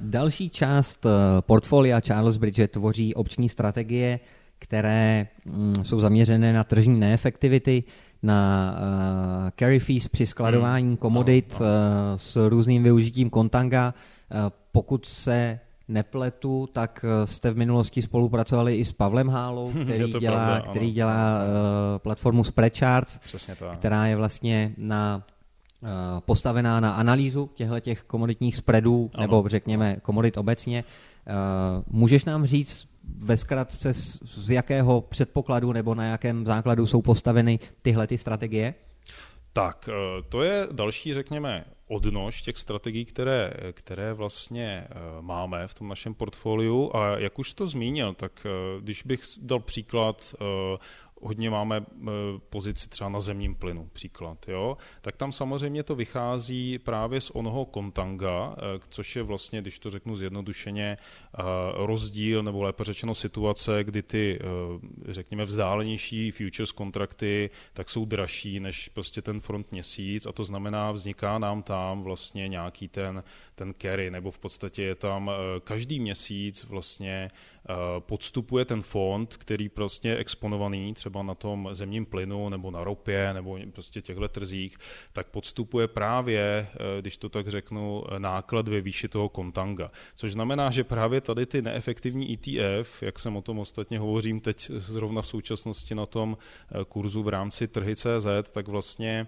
[0.00, 1.06] Další část
[1.40, 4.20] portfolia Charles Bridget tvoří obční strategie,
[4.58, 7.84] které mm, jsou zaměřené na tržní neefektivity,
[8.22, 10.96] na uh, carry fees při skladování hmm.
[10.96, 11.72] komodit no, no.
[12.12, 13.94] Uh, s různým využitím kontanga.
[14.30, 14.38] Uh,
[14.72, 20.70] pokud se nepletu, tak jste v minulosti spolupracovali i s Pavlem Hálou, který dělá, pravda,
[20.70, 23.18] který dělá uh, platformu Spreadcharts,
[23.74, 25.22] která je vlastně na
[25.82, 25.88] uh,
[26.20, 29.22] postavená na analýzu těchto těch komoditních spreadů, ano.
[29.22, 30.84] nebo řekněme komodit obecně.
[30.84, 37.02] Uh, můžeš nám říct, ve zkratce z, z jakého předpokladu nebo na jakém základu jsou
[37.02, 38.74] postaveny tyhle ty strategie?
[39.52, 45.74] Tak, eh, to je další, řekněme, odnož těch strategií, které, které vlastně eh, máme v
[45.74, 46.96] tom našem portfoliu.
[46.96, 50.34] A jak už to zmínil, tak eh, když bych dal příklad
[51.22, 52.06] hodně máme eh,
[52.50, 57.64] pozici třeba na zemním plynu, příklad, jo, tak tam samozřejmě to vychází právě z onoho
[57.64, 61.42] kontanga, eh, což je vlastně, když to řeknu zjednodušeně, eh,
[61.74, 64.38] rozdíl, nebo lépe řečeno situace, kdy ty,
[65.08, 70.92] řekněme, vzdálenější futures kontrakty, tak jsou dražší než prostě ten front měsíc a to znamená,
[70.92, 73.22] vzniká nám tam vlastně nějaký ten,
[73.54, 75.30] ten carry, nebo v podstatě je tam
[75.64, 77.30] každý měsíc vlastně
[77.98, 83.34] podstupuje ten fond, který prostě je exponovaný třeba na tom zemním plynu nebo na ropě
[83.34, 84.78] nebo prostě těchto trzích,
[85.12, 86.68] tak podstupuje právě,
[87.00, 89.90] když to tak řeknu, náklad ve výši toho kontanga.
[90.14, 94.70] Což znamená, že právě tady ty neefektivní ETF, jak jsem o tom ostatně hovořím teď
[94.70, 96.36] zrovna v současnosti na tom
[96.88, 99.26] kurzu v rámci trhy.cz, tak vlastně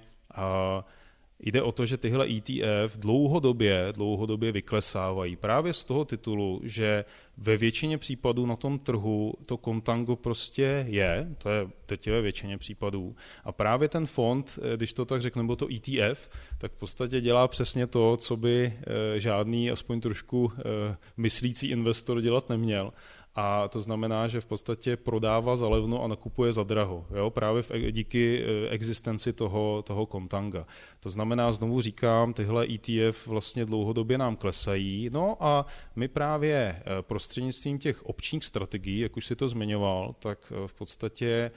[1.43, 7.05] Jde o to, že tyhle ETF dlouhodobě, dlouhodobě vyklesávají právě z toho titulu, že
[7.37, 12.59] ve většině případů na tom trhu to kontango prostě je, to je teď ve většině
[12.59, 13.17] případů.
[13.45, 17.21] A právě ten fond, eh, když to tak řeknu, nebo to ETF, tak v podstatě
[17.21, 18.73] dělá přesně to, co by
[19.17, 22.93] eh, žádný, aspoň trošku eh, myslící investor dělat neměl
[23.41, 27.31] a to znamená, že v podstatě prodává za levno a nakupuje za draho, jo?
[27.31, 30.67] právě v, e, díky e, existenci toho, toho kontanga.
[31.01, 37.03] To znamená, znovu říkám, tyhle ETF vlastně dlouhodobě nám klesají, no a my právě e,
[37.03, 41.51] prostřednictvím těch občních strategií, jak už si to zmiňoval, tak v podstatě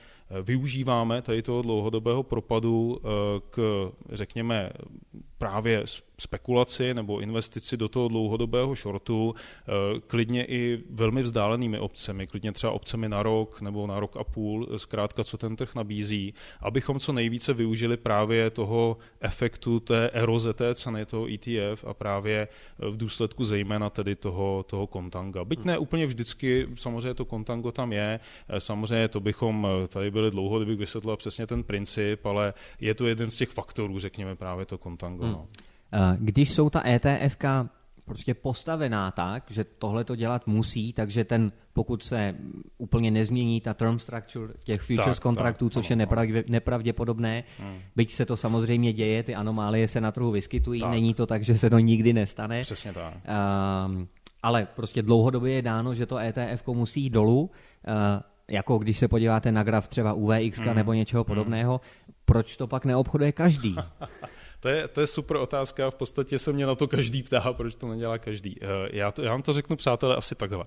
[0.44, 3.02] využíváme tady toho dlouhodobého propadu
[3.50, 4.70] k, řekněme,
[5.38, 5.84] právě
[6.20, 12.72] spekulaci nebo investici do toho dlouhodobého shortu, eh, klidně i velmi vzdálenými obcemi, klidně třeba
[12.72, 17.14] obcemi na rok nebo na rok a půl, zkrátka, co ten trh nabízí, abychom co
[17.14, 22.48] nejvíce využili právě toho efektu té eroze té ceny toho ETF a právě
[22.80, 25.46] v důsledku zejména tedy toho, toho kontanga.
[25.46, 30.12] Byť ne úplně vždycky, samozřejmě to kontango tam je, eh, samozřejmě to bychom eh, tady
[30.14, 34.36] byli dlouho, kdybych vysvětlil přesně ten princip, ale je to jeden z těch faktorů, řekněme
[34.36, 35.24] právě to kontango.
[35.24, 35.34] Hmm.
[35.34, 35.48] No.
[35.94, 37.46] Eh, když jsou ta ETFK
[38.06, 42.36] prostě postavená tak, že tohle to dělat musí, takže ten, pokud se
[42.78, 47.44] úplně nezmění ta term structure těch futures tak, kontraktů, tak, což ano, je nepravdě, nepravděpodobné,
[47.60, 47.78] hmm.
[47.96, 50.92] byť se to samozřejmě děje, ty anomálie se na trhu vyskytují, tak.
[50.92, 52.62] není to tak, že se to nikdy nestane.
[52.62, 53.14] Přesně tak.
[53.88, 54.08] Um,
[54.44, 58.22] ale prostě dlouhodobě je dáno, že to ETF musí jít dolů, uh,
[58.54, 60.76] jako když se podíváte na graf třeba UVX hmm.
[60.76, 61.28] nebo něčeho hmm.
[61.28, 62.14] podobného, hmm.
[62.26, 63.76] proč to pak neobchoduje každý?
[64.60, 67.76] To je, to je super otázka, v podstatě se mě na to každý ptá, proč
[67.76, 68.58] to nedělá každý.
[68.62, 70.66] Eh, já, to, já vám to řeknu, přátelé, asi takhle.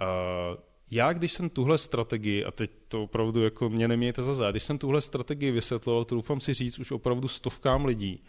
[0.00, 0.56] Eh,
[0.90, 4.62] já, když jsem tuhle strategii, a teď to opravdu jako mě nemějte za zá, když
[4.62, 8.24] jsem tuhle strategii vysvětloval, to doufám si říct už opravdu stovkám lidí,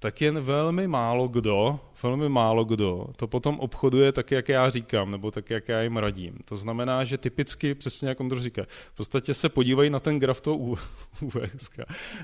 [0.00, 5.10] tak jen velmi málo kdo, velmi málo kdo to potom obchoduje tak, jak já říkám,
[5.10, 6.38] nebo tak, jak já jim radím.
[6.44, 10.18] To znamená, že typicky, přesně jak on to říká, v podstatě se podívají na ten
[10.18, 11.70] graf toho UVS.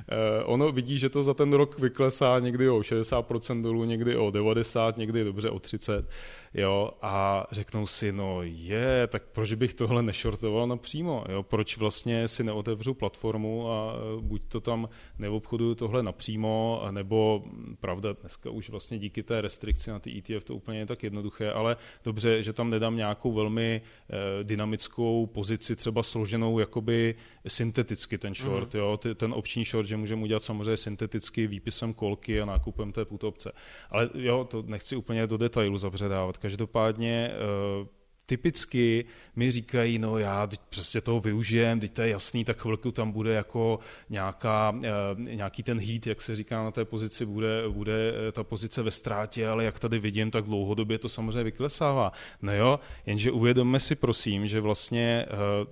[0.09, 4.31] Eh, ono vidí, že to za ten rok vyklesá někdy o 60% dolů, někdy o
[4.31, 6.09] 90, někdy dobře o 30
[6.57, 12.29] jo, a řeknou si, no je, tak proč bych tohle nešortoval napřímo, jo, proč vlastně
[12.29, 14.88] si neotevřu platformu a e, buď to tam
[15.19, 17.45] neobchoduju tohle napřímo, nebo
[17.81, 21.53] pravda, dneska už vlastně díky té restrikci na ty ETF to úplně je tak jednoduché,
[21.53, 27.14] ale dobře, že tam nedám nějakou velmi eh, dynamickou pozici, třeba složenou jakoby
[27.49, 28.81] synteticky ten short, mm.
[28.81, 33.53] jo, ten opční short, že můžeme udělat samozřejmě synteticky výpisem kolky a nákupem té putopce.
[33.90, 36.38] Ale jo, to nechci úplně do detailu zabředávat.
[36.47, 37.87] Každopádně eh,
[38.27, 39.05] typicky
[39.37, 43.12] mi říkají, no já teď prostě toho využijem, teď to je jasný, tak chvilku tam
[43.12, 43.79] bude jako
[44.11, 48.45] nějaká, eh, nějaký ten heat, jak se říká na té pozici, bude, bude eh, ta
[48.45, 52.12] pozice ve ztrátě, ale jak tady vidím, tak dlouhodobě to samozřejmě vyklesává.
[52.43, 55.27] No jo, jenže uvědomme si prosím, že vlastně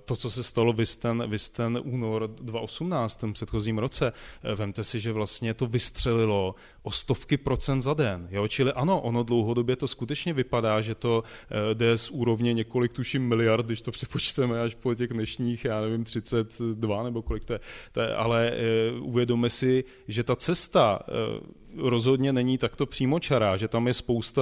[0.05, 4.13] to, co se stalo vys ten, vys ten únor 2018, ten předchozím roce,
[4.55, 8.27] vemte si, že vlastně to vystřelilo o stovky procent za den.
[8.31, 8.47] Jo?
[8.47, 13.27] Čili ano, ono dlouhodobě to skutečně vypadá, že to eh, jde z úrovně několik, tuším,
[13.27, 17.59] miliard, když to přepočteme až po těch dnešních, já nevím, 32 nebo kolik to je.
[17.91, 18.51] To je ale
[18.97, 24.41] uh, uvědomme si, že ta cesta uh, rozhodně není takto přímočará, že tam je spousta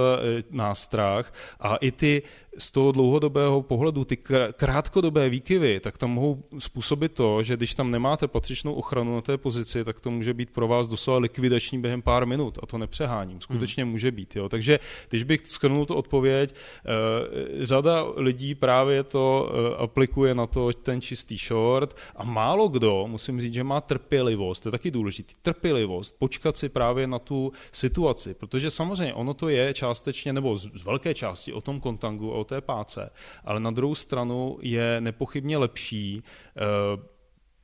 [0.50, 2.22] nástrah a i ty
[2.58, 4.16] z toho dlouhodobého pohledu ty
[4.52, 9.38] krátkodobé výkyvy, tak tam mohou způsobit to, že když tam nemáte patřičnou ochranu na té
[9.38, 13.40] pozici, tak to může být pro vás doslova likvidační během pár minut a to nepřeháním.
[13.40, 13.90] Skutečně hmm.
[13.92, 14.36] může být.
[14.36, 14.48] Jo.
[14.48, 20.72] Takže když bych schrnul tu odpověď, eh, řada lidí právě to eh, aplikuje na to
[20.72, 25.34] ten čistý short a málo kdo, musím říct, že má trpělivost, to je taky důležitý,
[25.42, 30.70] trpělivost, počkat si právě na tu situaci, protože samozřejmě ono to je částečně, nebo z,
[30.74, 33.10] z velké části o tom kontangu, o té páce,
[33.44, 36.22] ale na druhou stranu je nepochybně lepší
[36.96, 37.13] uh,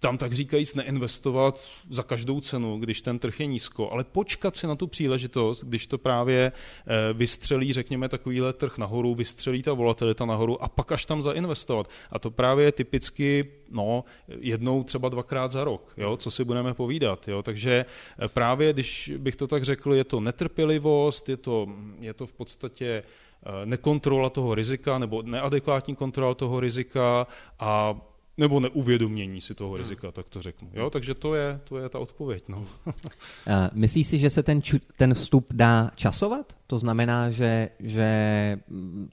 [0.01, 4.67] tam tak říkajíc neinvestovat za každou cenu, když ten trh je nízko, ale počkat si
[4.67, 10.25] na tu příležitost, když to právě eh, vystřelí, řekněme, takovýhle trh nahoru, vystřelí ta volatilita
[10.25, 11.91] nahoru a pak až tam zainvestovat.
[12.11, 16.75] A to právě je typicky no, jednou, třeba dvakrát za rok, jo, co si budeme
[16.75, 17.29] povídat.
[17.29, 17.43] Jo.
[17.43, 17.85] Takže
[18.19, 21.69] eh, právě, když bych to tak řekl, je to netrpělivost, je to,
[22.01, 23.03] je to v podstatě
[23.65, 27.27] nekontrola toho rizika nebo neadekvátní kontrola toho rizika
[27.59, 28.01] a
[28.41, 29.79] nebo neuvědomění si toho hmm.
[29.79, 30.69] rizika, tak to řeknu.
[30.73, 32.49] Jo, takže to je, to je ta odpověď.
[32.49, 32.65] No.
[33.73, 34.61] Myslíš si, že se ten,
[34.97, 36.57] ten vstup dá časovat?
[36.67, 38.09] To znamená, že, že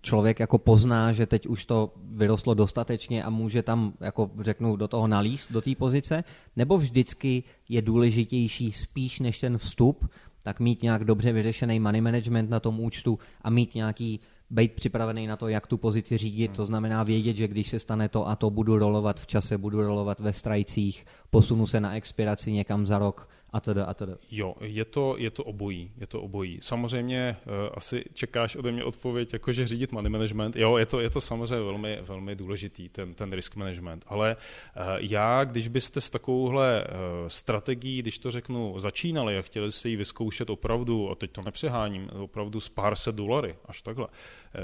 [0.01, 4.87] člověk jako pozná, že teď už to vyrostlo dostatečně a může tam, jako řeknu, do
[4.87, 6.23] toho nalíst, do té pozice?
[6.55, 10.09] Nebo vždycky je důležitější spíš než ten vstup,
[10.43, 15.27] tak mít nějak dobře vyřešený money management na tom účtu a mít nějaký být připravený
[15.27, 18.35] na to, jak tu pozici řídit, to znamená vědět, že když se stane to a
[18.35, 22.99] to, budu rolovat v čase, budu rolovat ve strajcích, posunu se na expiraci někam za
[22.99, 24.13] rok, a teda, a teda.
[24.31, 26.59] Jo, je to, je to obojí, je to obojí.
[26.61, 30.55] Samozřejmě uh, asi čekáš ode mě odpověď, jakože řídit money management.
[30.55, 34.05] Jo, je to, je to samozřejmě velmi, velmi důležitý, ten, ten risk management.
[34.07, 39.71] Ale uh, já, když byste s takovouhle uh, strategií, když to řeknu, začínali a chtěli
[39.71, 44.07] si ji vyzkoušet opravdu, a teď to nepřeháním, opravdu z pár set dolary, až takhle,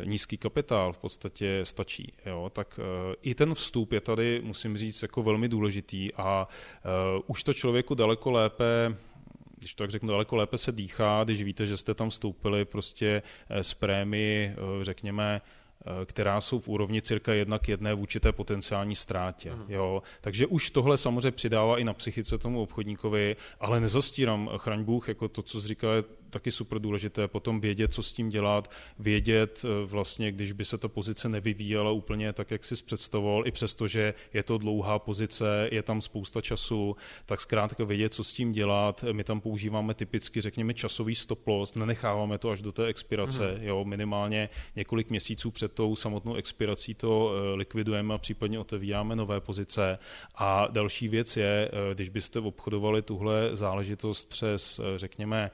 [0.03, 2.13] nízký kapitál v podstatě stačí.
[2.25, 2.51] Jo?
[2.53, 2.79] Tak
[3.21, 6.47] i ten vstup je tady, musím říct, jako velmi důležitý a
[7.27, 8.95] už to člověku daleko lépe
[9.57, 13.21] když to tak řeknu, daleko lépe se dýchá, když víte, že jste tam vstoupili prostě
[13.49, 15.41] s prémii, řekněme,
[15.85, 19.55] Eh, která jsou v úrovni cirka jedna k jedné vůči té potenciální ztrátě.
[19.55, 19.65] Mm.
[19.67, 20.03] Jo?
[20.21, 25.27] Takže už tohle samozřejmě přidává i na psychice tomu obchodníkovi, ale nezastírám, chraň Bůh, jako
[25.27, 25.59] to, co
[25.93, 30.65] je taky super důležité, potom vědět, co s tím dělat, vědět eh, vlastně, když by
[30.65, 34.99] se ta pozice nevyvíjela úplně tak, jak si představoval, i přesto, že je to dlouhá
[34.99, 39.05] pozice, je tam spousta času, tak zkrátka vědět, co s tím dělat.
[39.11, 43.63] My tam používáme typicky, řekněme, časový stop loss, nenecháváme to až do té expirace, mm.
[43.63, 49.41] jo, minimálně několik měsíců před tou samotnou expirací to eh, likvidujeme a případně otevíráme nové
[49.41, 49.99] pozice.
[50.35, 55.51] A další věc je, eh, když byste obchodovali tuhle záležitost přes, eh, řekněme,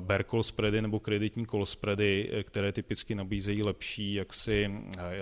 [0.00, 4.70] bear call spready nebo kreditní call spready, které typicky nabízejí lepší, jaksi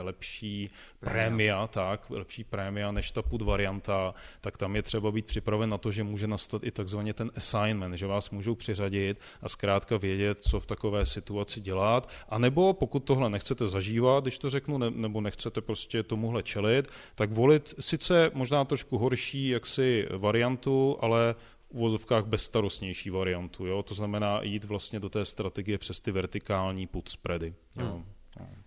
[0.02, 0.70] lepší
[1.00, 5.78] prémia, tak, lepší prémia než ta put varianta, tak tam je třeba být připraven na
[5.78, 10.38] to, že může nastat i takzvaně ten assignment, že vás můžou přiřadit a zkrátka vědět,
[10.38, 12.10] co v takové situaci dělat.
[12.28, 16.88] A nebo pokud tohle nechcete zažívat, když to řeknu, ne, nebo nechcete prostě tomuhle čelit,
[17.14, 21.34] tak volit sice možná trošku horší jaksi variantu, ale
[21.68, 23.66] uvozovkách bezstarostnější variantu.
[23.66, 23.82] Jo?
[23.82, 27.54] To znamená jít vlastně do té strategie přes ty vertikální put spready.
[27.80, 27.86] Jo?
[27.86, 28.04] Hmm.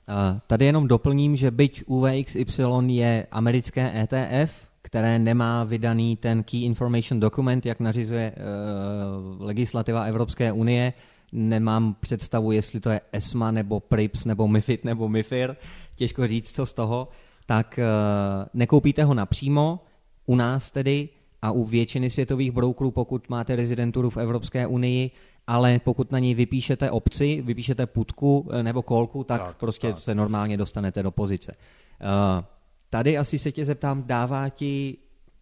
[0.08, 6.64] A tady jenom doplním, že byť UVXY je americké ETF, které nemá vydaný ten Key
[6.64, 10.94] Information Document, jak nařizuje uh, legislativa Evropské unie,
[11.32, 15.56] nemám představu, jestli to je ESMA nebo PRIPS nebo MIFID nebo MIFIR,
[15.96, 17.08] těžko říct, co z toho,
[17.46, 19.80] tak uh, nekoupíte ho napřímo,
[20.26, 21.10] u nás tedy
[21.42, 25.12] a u většiny světových brokerů, pokud máte rezidenturu v Evropské unii,
[25.48, 30.00] ale pokud na něj vypíšete obci, vypíšete putku eh, nebo kolku, tak, tak prostě tak.
[30.00, 31.52] se normálně dostanete do pozice.
[32.02, 32.44] Uh,
[32.90, 34.98] tady asi se tě zeptám, dává ti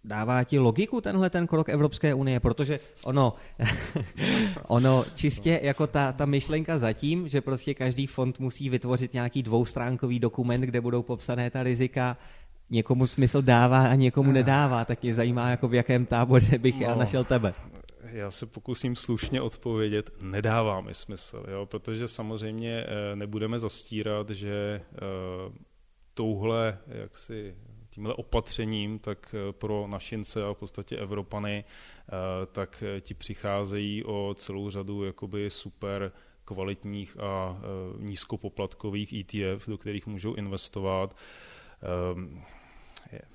[0.07, 3.33] dává ti logiku tenhle ten krok Evropské unie, protože ono,
[4.67, 10.19] ono čistě jako ta, ta myšlenka zatím, že prostě každý fond musí vytvořit nějaký dvoustránkový
[10.19, 12.17] dokument, kde budou popsané ta rizika,
[12.69, 16.81] někomu smysl dává a někomu nedává, tak mě zajímá, jako v jakém táboře bych no,
[16.81, 17.53] já našel tebe.
[18.11, 24.81] Já se pokusím slušně odpovědět, nedává mi smysl, jo, protože samozřejmě eh, nebudeme zastírat, že
[24.81, 24.97] eh,
[26.13, 27.55] touhle jaksi
[27.89, 31.63] tímhle opatřením, tak eh, pro našince a v podstatě Evropany,
[32.51, 36.11] tak ti přicházejí o celou řadu jakoby super
[36.45, 37.61] kvalitních a
[37.99, 41.15] nízkopoplatkových ETF, do kterých můžou investovat.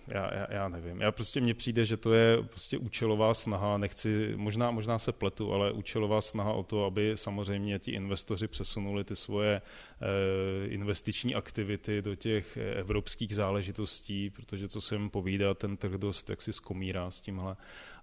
[0.09, 1.01] Já, já, já nevím.
[1.01, 5.53] Já prostě mně přijde, že to je prostě účelová snaha, nechci, možná, možná se pletu,
[5.53, 12.03] ale účelová snaha o to, aby samozřejmě ti investoři přesunuli ty svoje eh, investiční aktivity
[12.03, 17.11] do těch evropských záležitostí, protože co se jim povídá, ten trh dost jak si skomírá
[17.11, 17.57] s tímhle.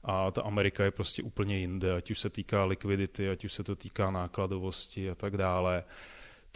[0.03, 3.63] A ta Amerika je prostě úplně jinde, ať už se týká likvidity, ať už se
[3.63, 5.83] to týká nákladovosti a tak dále.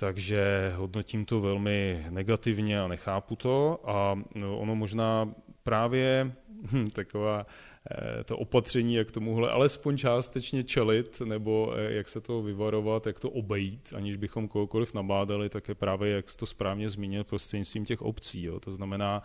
[0.04, 3.80] Takže hodnotím to velmi negativně a nechápu to.
[3.90, 5.34] A no, ono možná
[5.64, 6.32] právě
[6.72, 7.46] hm, taková
[7.92, 13.20] Eh, to opatření, jak tomuhle alespoň částečně čelit, nebo eh, jak se to vyvarovat, jak
[13.20, 18.02] to obejít, aniž bychom kohokoliv nabádali, tak je právě, jak to správně zmínil, prostřednictvím těch
[18.02, 18.44] obcí.
[18.44, 18.60] Jo.
[18.60, 19.24] To znamená,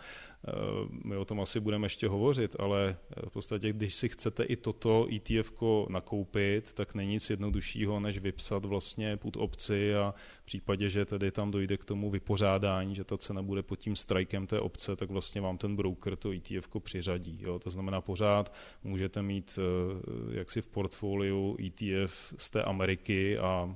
[1.03, 5.07] my o tom asi budeme ještě hovořit, ale v podstatě, když si chcete i toto
[5.15, 5.53] ETF
[5.89, 11.31] nakoupit, tak není nic jednoduššího, než vypsat vlastně půd obci a v případě, že tedy
[11.31, 15.09] tam dojde k tomu vypořádání, že ta cena bude pod tím strikem té obce, tak
[15.09, 17.39] vlastně vám ten broker to ETF přiřadí.
[17.41, 17.59] Jo.
[17.59, 19.59] To znamená pořád můžete mít
[20.31, 23.75] jaksi v portfoliu ETF z té Ameriky a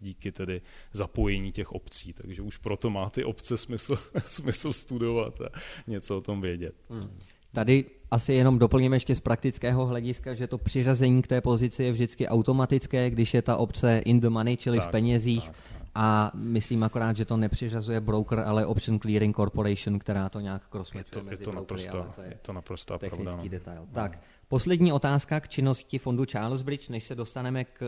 [0.00, 2.12] díky tedy zapojení těch obcí.
[2.12, 5.40] Takže už proto má ty obce smysl, smysl studovat
[5.88, 6.74] něco o tom vědět.
[6.90, 7.10] Hmm.
[7.52, 11.92] Tady asi jenom doplníme ještě z praktického hlediska, že to přiřazení k té pozici je
[11.92, 15.44] vždycky automatické, když je ta obce in the money, čili tak, v penězích.
[15.44, 15.78] Tak, tak.
[15.94, 21.24] A myslím akorát, že to nepřiřazuje broker, ale Option Clearing Corporation, která to nějak crossmatchuje
[21.24, 23.42] mezi je to brokery, naprosto, to je, je to naprosto technický pravda.
[23.42, 23.48] No.
[23.48, 23.80] detail.
[23.80, 23.94] No.
[23.94, 24.18] Tak,
[24.48, 27.78] poslední otázka k činnosti fondu Charles Bridge, než se dostaneme k,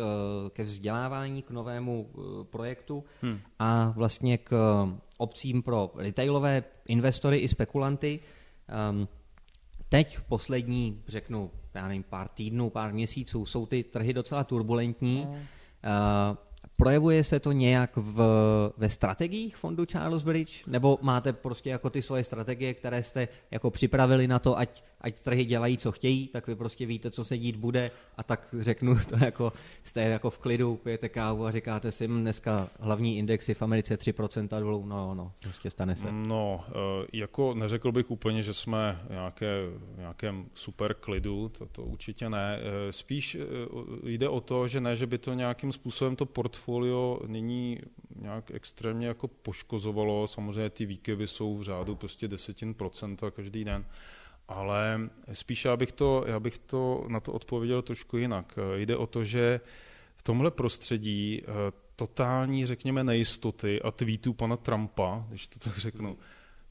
[0.51, 3.39] ke vzdělávání, k novému uh, projektu hmm.
[3.59, 4.51] a vlastně k
[5.21, 8.21] obcím pro retailové investory i spekulanty.
[8.91, 9.09] Um,
[9.89, 15.27] teď poslední, řeknu, já nevím, pár týdnů, pár měsíců, jsou ty trhy docela turbulentní.
[15.27, 15.33] Mm.
[15.33, 15.39] Uh,
[16.81, 18.21] projevuje se to nějak v,
[18.77, 20.67] ve strategiích fondu Charles Bridge?
[20.67, 25.21] Nebo máte prostě jako ty svoje strategie, které jste jako připravili na to, ať ať
[25.21, 28.97] trhy dělají, co chtějí, tak vy prostě víte, co se dít bude a tak řeknu
[29.09, 29.53] to jako,
[29.83, 33.97] jste jako v klidu, pijete kávu a říkáte si, hm, dneska hlavní indexy v Americe
[33.97, 36.07] 3% dolů, no, no, prostě stane se.
[36.11, 39.53] No, eh, jako neřekl bych úplně, že jsme nějaké,
[39.97, 42.59] nějakém super klidu, to, to určitě ne.
[42.61, 43.39] Eh, spíš eh,
[44.03, 46.70] jde o to, že ne, že by to nějakým způsobem to portfolio
[47.27, 47.79] nyní
[48.17, 50.27] nějak extrémně jako poškozovalo.
[50.27, 53.85] Samozřejmě ty výkyvy jsou v řádu prostě desetin procenta každý den
[54.51, 58.59] ale spíše já bych, to, já bych to na to odpověděl trošku jinak.
[58.77, 59.61] Jde o to, že
[60.17, 61.47] v tomhle prostředí eh,
[61.97, 66.19] totální, řekněme, nejistoty a tweetů pana Trumpa, když to tak řeknu,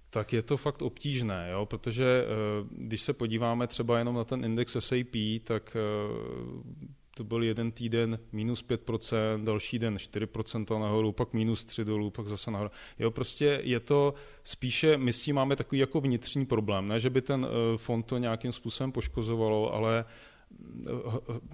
[0.09, 1.65] tak je to fakt obtížné, jo?
[1.65, 6.89] protože eh, když se podíváme třeba jenom na ten index SAP, tak eh,
[7.19, 12.27] to byl jeden týden minus 5%, další den 4% nahoru, pak minus 3 dolů, pak
[12.27, 12.71] zase nahoru.
[12.99, 14.13] Jo, prostě je to
[14.43, 18.03] spíše, my s tím máme takový jako vnitřní problém, ne, že by ten eh, fond
[18.03, 20.91] to nějakým způsobem poškozovalo, ale eh,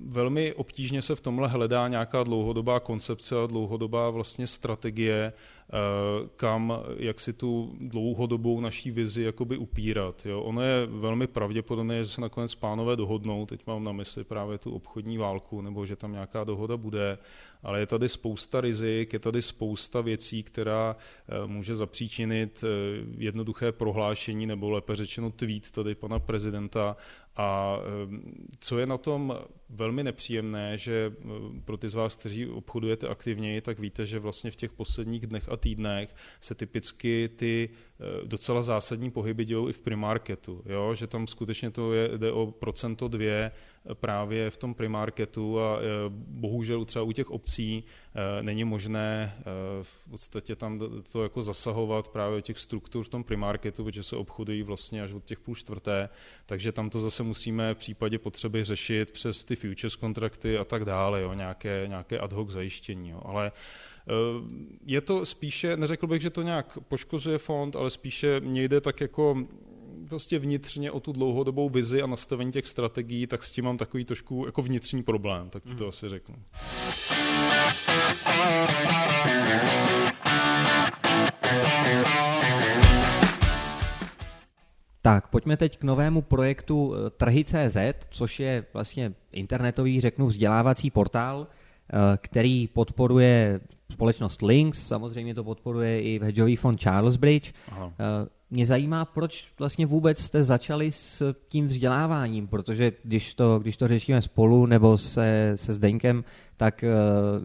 [0.01, 5.54] velmi obtížně se v tomhle hledá nějaká dlouhodobá koncepce a dlouhodobá vlastně strategie, Eh,
[6.35, 10.25] kam jak si tu dlouhodobou naší vizi jakoby upírat.
[10.25, 10.41] Jo.
[10.41, 14.71] Ono je velmi pravděpodobné, že se nakonec pánové dohodnou, teď mám na mysli právě tu
[14.71, 17.17] obchodní válku, nebo že tam nějaká dohoda bude,
[17.65, 22.67] ale je tady spousta rizik, je tady spousta věcí, která eh, může zapříčinit eh,
[23.17, 26.97] jednoduché prohlášení, nebo lépe řečeno tweet tady pana prezidenta
[27.37, 27.77] a
[28.59, 29.39] co je na tom
[29.69, 31.13] velmi nepříjemné, že
[31.65, 35.49] pro ty z vás, kteří obchodujete aktivněji, tak víte, že vlastně v těch posledních dnech
[35.49, 37.69] a týdnech se typicky ty
[38.23, 40.95] docela zásadní pohyby dějou i v primarketu, jo?
[40.95, 43.51] že tam skutečně to je, jde o procento dvě
[43.93, 45.81] právě v tom primarketu a e,
[46.27, 47.83] bohužel třeba u těch obcí
[48.39, 49.35] e, není možné
[49.81, 50.79] v podstatě tam
[51.11, 55.25] to jako zasahovat právě těch struktur v tom primarketu, protože se obchodují vlastně až od
[55.25, 56.09] těch půl čtvrté,
[56.45, 60.85] takže tam to zase musíme v případě potřeby řešit přes ty futures kontrakty a tak
[60.85, 61.33] dále, jo?
[61.33, 63.09] Nějaké, nějaké ad hoc zajištění.
[63.09, 63.21] Jo?
[63.25, 63.51] Ale
[64.85, 69.01] je to spíše, neřekl bych, že to nějak poškozuje fond, ale spíše mě jde tak
[69.01, 69.47] jako
[70.09, 74.05] vlastně vnitřně o tu dlouhodobou vizi a nastavení těch strategií, tak s tím mám takový
[74.05, 75.89] trošku jako vnitřní problém, tak ti to mm.
[75.89, 76.35] asi řeknu.
[85.01, 87.77] Tak, pojďme teď k novému projektu eh, Trhy.cz,
[88.09, 93.59] což je vlastně internetový, řeknu, vzdělávací portál, eh, který podporuje
[93.91, 97.53] společnost Links, samozřejmě to podporuje i hedžový fond Charles Bridge.
[97.71, 97.93] Aha.
[98.55, 103.77] Eh, mě zajímá, proč vlastně vůbec jste začali s tím vzděláváním, protože když to, když
[103.77, 106.23] to řešíme spolu nebo se, se Zdeňkem,
[106.57, 106.89] tak eh,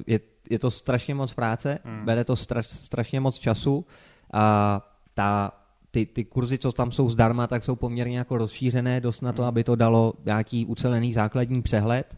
[0.06, 2.04] je, je to strašně moc práce, hmm.
[2.04, 3.84] bere to straš, strašně moc času
[4.32, 4.80] a
[5.14, 5.52] ta,
[5.90, 9.42] ty, ty kurzy, co tam jsou zdarma, tak jsou poměrně jako rozšířené dost na to,
[9.42, 9.48] hmm.
[9.48, 12.16] aby to dalo nějaký ucelený základní přehled.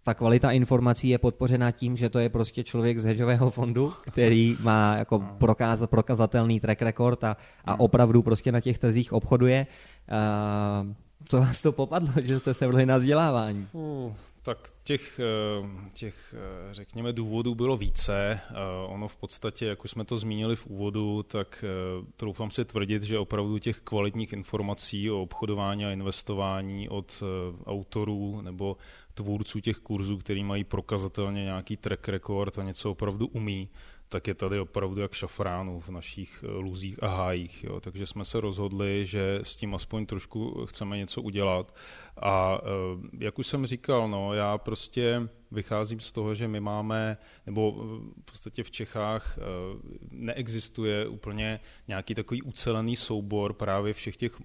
[0.00, 3.92] Eh, ta kvalita informací je podpořena tím, že to je prostě člověk z hedžového fondu,
[4.06, 7.80] který má jako prokáz, prokazatelný track record a, a hmm.
[7.80, 9.66] opravdu prostě na těch trzích obchoduje.
[10.10, 10.92] Uh,
[11.28, 13.68] co vás to popadlo, že jste se vrhli na vzdělávání?
[13.72, 18.40] Uh, tak těch, eh, těch, eh, řekněme, důvodů bylo více.
[18.86, 21.64] Ono v podstatě, jak už jsme to zmínili v úvodu, tak
[22.16, 27.22] troufám si tvrdit, že opravdu těch kvalitních informací o obchodování a investování od
[27.66, 28.76] autorů nebo
[29.20, 33.68] tvůrců těch kurzů, který mají prokazatelně nějaký track record a něco opravdu umí,
[34.08, 37.64] tak je tady opravdu jak šafránu v našich eh, luzích a hájích.
[37.64, 37.80] Jo.
[37.80, 41.74] Takže jsme se rozhodli, že s tím aspoň trošku chceme něco udělat.
[42.16, 42.68] A eh,
[43.18, 47.16] jak už jsem říkal, no, já prostě vycházím z toho, že my máme,
[47.46, 47.72] nebo
[48.20, 49.42] v podstatě v Čechách eh,
[50.10, 54.40] neexistuje úplně nějaký takový ucelený soubor právě všech těch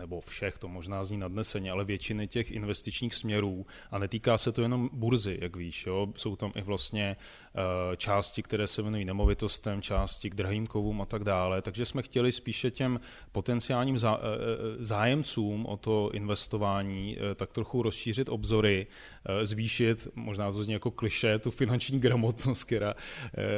[0.00, 3.66] nebo všech, to možná zní nadneseně, ale většiny těch investičních směrů.
[3.90, 6.08] A netýká se to jenom burzy, jak víš, jo?
[6.16, 11.06] jsou tam i vlastně uh, části, které se věnují nemovitostem, části k drahým kovům a
[11.06, 13.00] tak dále, takže jsme chtěli spíše těm
[13.32, 14.22] potenciálním zá, uh,
[14.78, 18.86] zájemcům o to investování tak trochu rozšířit obzory,
[19.42, 22.94] zvýšit, možná to zní jako kliše, tu finanční gramotnost, která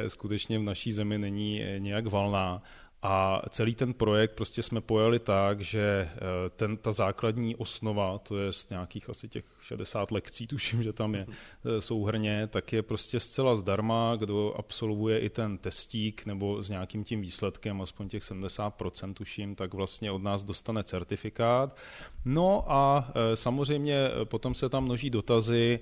[0.07, 2.61] skutečně v naší zemi není nějak valná
[3.05, 6.19] a celý ten projekt prostě jsme pojali tak, že eh,
[6.55, 11.15] ten, ta základní osnova, to je z nějakých asi těch 60 lekcí, tuším, že tam
[11.15, 16.69] je eh, souhrně, tak je prostě zcela zdarma, kdo absolvuje i ten testík nebo s
[16.69, 21.77] nějakým tím výsledkem, aspoň těch 70% tuším, tak vlastně od nás dostane certifikát.
[22.25, 25.79] No a eh, samozřejmě potom se tam množí dotazy,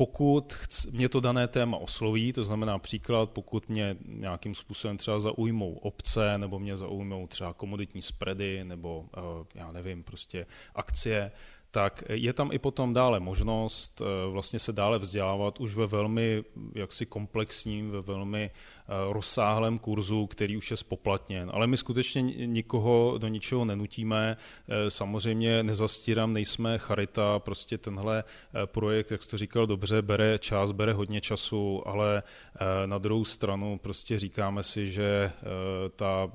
[0.00, 0.54] pokud
[0.90, 6.38] mě to dané téma osloví, to znamená příklad, pokud mě nějakým způsobem třeba zaujmou obce,
[6.38, 9.20] nebo mě zaujmou třeba komoditní spready, nebo eh,
[9.54, 11.32] já nevím, prostě akcie,
[11.70, 16.44] tak je tam i potom dále možnost eh, vlastně se dále vzdělávat už ve velmi
[16.74, 18.50] jaksi komplexním, ve velmi
[19.10, 21.50] rozsáhlém kurzu, který už je spoplatněn.
[21.54, 24.36] Ale my skutečně nikoho do ničeho nenutíme.
[24.68, 30.38] Eh, samozřejmě nezastírám, nejsme charita, prostě tenhle eh, projekt, jak jsi to říkal dobře, bere
[30.38, 32.22] čas, bere hodně času, ale
[32.86, 35.32] na druhou stranu prostě říkáme si, že
[35.96, 36.30] ta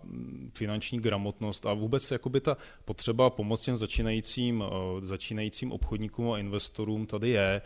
[0.54, 4.64] finanční gramotnost a vůbec jakoby ta potřeba pomoci těm začínajícím,
[5.02, 7.62] začínajícím obchodníkům a investorům tady je.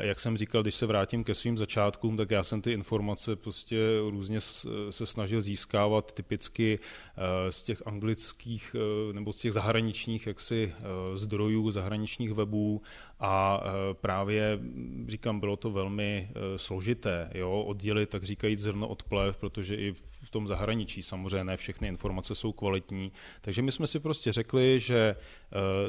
[0.00, 3.76] Jak jsem říkal, když se vrátím ke svým začátkům, tak já jsem ty informace prostě
[4.10, 10.26] různě hodně se snažil získávat typicky eh, z těch anglických eh, nebo z těch zahraničních
[10.26, 12.82] jaksi eh, zdrojů, zahraničních webů
[13.20, 13.62] a
[13.92, 14.58] právě,
[15.06, 19.94] říkám, bylo to velmi složité, jo, oddělit, tak říkajíc, zrno od plev, protože i
[20.24, 23.12] v tom zahraničí samozřejmě ne všechny informace jsou kvalitní.
[23.40, 25.16] Takže my jsme si prostě řekli, že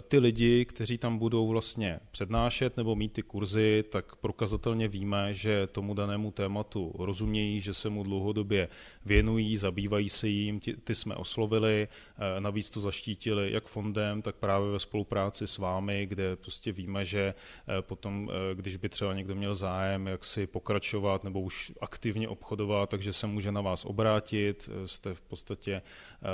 [0.08, 5.68] ty lidi, kteří tam budou vlastně přednášet nebo mít ty kurzy, tak prokazatelně víme, že
[5.68, 8.68] tomu danému tématu rozumějí, že se mu dlouhodobě
[9.06, 14.72] věnují, zabývají se jim, ty, jsme oslovili, eh, navíc to zaštítili jak fondem, tak právě
[14.72, 17.34] ve spolupráci s vámi, kde prostě víme, že
[17.68, 22.28] eh, potom, eh, když by třeba někdo měl zájem, jak si pokračovat nebo už aktivně
[22.30, 25.82] obchodovat, takže se může na vás obrátit, jste v podstatě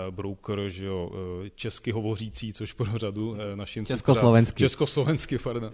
[0.10, 1.12] broker, že jo,
[1.56, 4.60] česky hovořící, což pro řadu našim Československý.
[4.60, 5.74] Československý, pardon,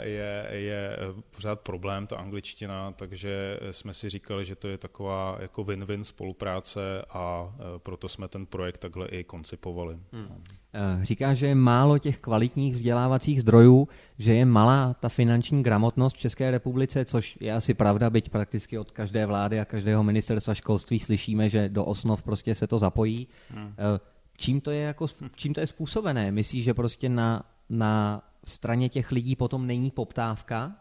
[0.00, 0.98] je, je
[1.30, 7.02] pořád problém, ta angličtina, takže jsme si říkali, že to je taková jako win-win spolupráce
[7.10, 9.98] a proto jsme ten projekt takhle i koncipovali.
[10.12, 10.42] Hmm.
[10.74, 16.16] E, říká, že je málo těch kvalitních vzdělávacích zdrojů, že je malá ta finanční gramotnost
[16.16, 20.54] v České republice, což je asi pravda, byť prakticky od každé vlády a každého ministerstva
[20.54, 23.28] školství slyšíme, že do osnov prostě se to zapojí.
[23.54, 23.74] Hmm.
[23.78, 24.00] E,
[24.36, 26.32] čím, to je jako, čím to je způsobené?
[26.32, 30.74] Myslíš, že prostě na, na straně těch lidí potom není poptávka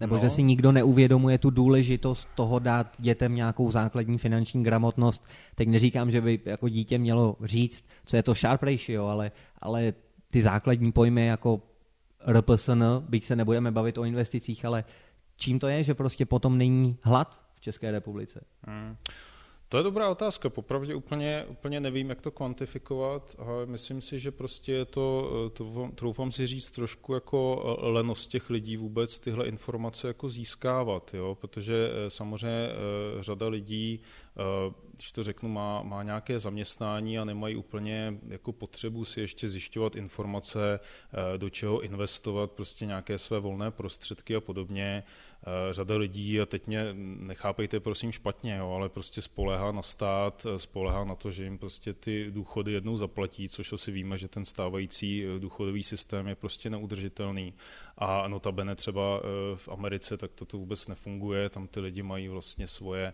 [0.00, 0.20] nebo no.
[0.20, 5.24] že si nikdo neuvědomuje tu důležitost toho dát dětem nějakou základní finanční gramotnost.
[5.54, 9.92] Teď neříkám, že by jako dítě mělo říct, co je to sharp ratio, ale, ale
[10.30, 11.62] ty základní pojmy jako
[12.26, 14.84] RPSN, byť se nebudeme bavit o investicích, ale
[15.36, 18.40] čím to je, že prostě potom není hlad v České republice?
[18.66, 18.96] Hmm.
[19.68, 20.50] To je dobrá otázka.
[20.50, 26.32] Popravdě úplně, úplně nevím, jak to kvantifikovat, myslím si, že prostě je to, to troufám
[26.32, 31.34] si říct, trošku jako lenost těch lidí vůbec tyhle informace jako získávat, jo?
[31.40, 34.00] protože eh, samozřejmě eh, řada lidí,
[34.36, 39.48] eh, když to řeknu, má, má nějaké zaměstnání a nemají úplně jako potřebu si ještě
[39.48, 40.80] zjišťovat informace,
[41.36, 45.04] do čeho investovat, prostě nějaké své volné prostředky a podobně.
[45.42, 46.86] Eh, řada lidí, a teď mě
[47.18, 51.58] nechápejte prosím špatně, jo, ale prostě spolehá na stát, eh, spolehá na to, že jim
[51.58, 56.34] prostě ty důchody jednou zaplatí, což asi víme, že ten stávající eh, důchodový systém je
[56.34, 57.54] prostě neudržitelný.
[57.98, 59.20] A notabene třeba
[59.54, 63.12] v Americe tak toto vůbec nefunguje, tam ty lidi mají vlastně svoje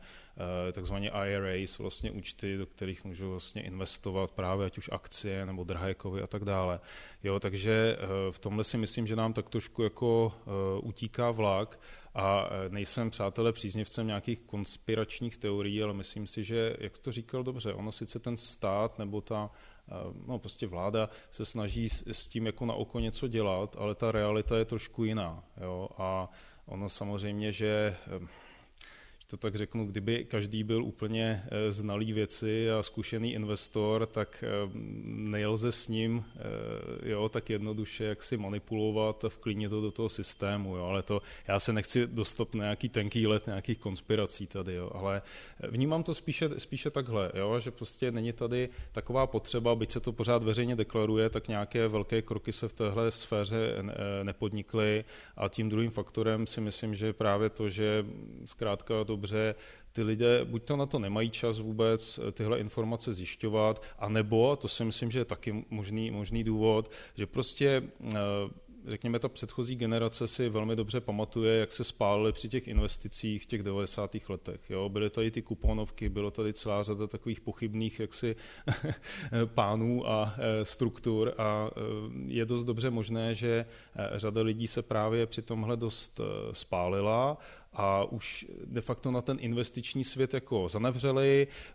[0.72, 5.94] takzvané IRAs, vlastně účty, do kterých můžou vlastně investovat právě ať už akcie nebo drahé
[5.94, 6.80] kovy a tak dále.
[7.22, 7.96] Jo, takže
[8.30, 10.32] v tomhle si myslím, že nám tak trošku jako
[10.82, 11.80] utíká vlak
[12.14, 17.42] a e, nejsem, přátelé, příznivcem nějakých konspiračních teorií, ale myslím si, že, jak to říkal
[17.42, 19.50] dobře, ono sice ten stát nebo ta
[20.26, 24.58] no prostě vláda se snaží s, tím jako na oko něco dělat, ale ta realita
[24.58, 25.44] je trošku jiná.
[25.60, 25.88] Jo?
[25.98, 26.28] A
[26.66, 27.96] ono samozřejmě, že
[29.32, 34.70] to tak řeknu, kdyby každý byl úplně eh, znalý věci a zkušený investor, tak eh,
[35.04, 40.08] nelze s ním eh, jo, tak jednoduše jak si manipulovat a vklínit to do toho
[40.08, 40.76] systému.
[40.76, 40.84] Jo.
[40.84, 44.90] Ale to, já se nechci dostat na nějaký tenký let nějakých konspirací tady, jo.
[44.94, 45.22] ale
[45.68, 50.12] vnímám to spíše, spíše takhle, jo, že prostě není tady taková potřeba, byť se to
[50.12, 53.74] pořád veřejně deklaruje, tak nějaké velké kroky se v téhle sféře
[54.22, 55.04] nepodnikly
[55.36, 58.06] a tím druhým faktorem si myslím, že je právě to, že
[58.44, 59.54] zkrátka dobře
[59.92, 64.68] ty lidé buď to na to nemají čas vůbec eh, tyhle informace zjišťovat, anebo, to
[64.68, 67.82] si myslím, že je taky možný, možný důvod, že prostě
[68.14, 68.18] eh,
[68.86, 73.46] řekněme, ta předchozí generace si velmi dobře pamatuje, jak se spálily při těch investicích v
[73.46, 74.16] těch 90.
[74.28, 74.60] letech.
[74.70, 74.88] Jo?
[74.88, 78.36] Byly tady ty kuponovky, bylo tady celá řada takových pochybných jaksi
[79.54, 81.70] pánů a eh, struktur a
[82.26, 83.66] je dost dobře možné, že
[84.14, 86.20] řada lidí se právě při tomhle dost
[86.52, 87.38] spálila
[87.74, 91.74] a už de facto na ten investiční svět jako zanevřeli, eh,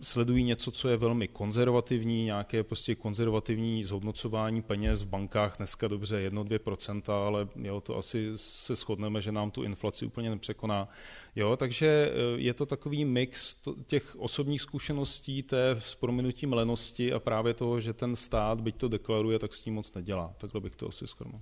[0.00, 6.20] sledují něco, co je velmi konzervativní, nějaké prostě konzervativní zhodnocování peněz v bankách, dneska dobře
[6.20, 10.88] 1-2%, ale jo, to asi se shodneme, že nám tu inflaci úplně nepřekoná.
[11.36, 17.20] Jo, takže eh, je to takový mix těch osobních zkušeností, té s prominutím lenosti a
[17.20, 20.34] právě toho, že ten stát, byť to deklaruje, tak s tím moc nedělá.
[20.38, 21.40] Takhle bych to asi schrnul.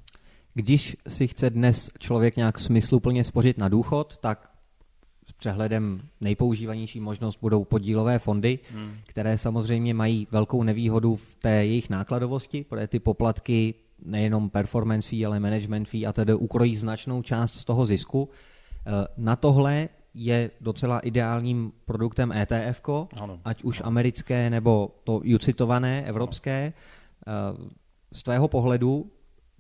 [0.55, 4.51] Když si chce dnes člověk nějak smysluplně spořit na důchod, tak
[5.27, 8.93] s přehledem nejpoužívanější možnost budou podílové fondy, hmm.
[9.07, 13.75] které samozřejmě mají velkou nevýhodu v té jejich nákladovosti, protože ty poplatky
[14.05, 18.29] nejenom performance fee, ale management fee a tedy ukrojí značnou část z toho zisku.
[18.87, 22.83] Eh, na tohle je docela ideálním produktem ETF,
[23.45, 26.73] ať už americké nebo to ucitované evropské.
[27.27, 27.57] Ano.
[27.67, 27.71] Eh,
[28.13, 29.11] z tvého pohledu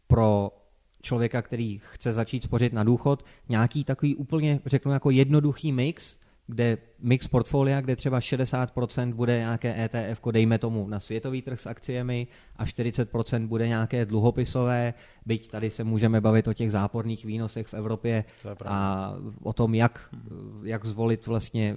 [0.07, 0.53] pro
[1.01, 6.19] člověka, který chce začít spořit na důchod, nějaký takový úplně, řeknu, jako jednoduchý mix,
[6.51, 11.67] kde mix portfolia, kde třeba 60% bude nějaké ETF, dejme tomu na světový trh s
[11.67, 12.27] akciemi
[12.57, 14.95] a 40% bude nějaké dluhopisové,
[15.27, 18.25] byť tady se můžeme bavit o těch záporných výnosech v Evropě
[18.65, 20.15] a o tom, jak,
[20.63, 21.77] jak zvolit vlastně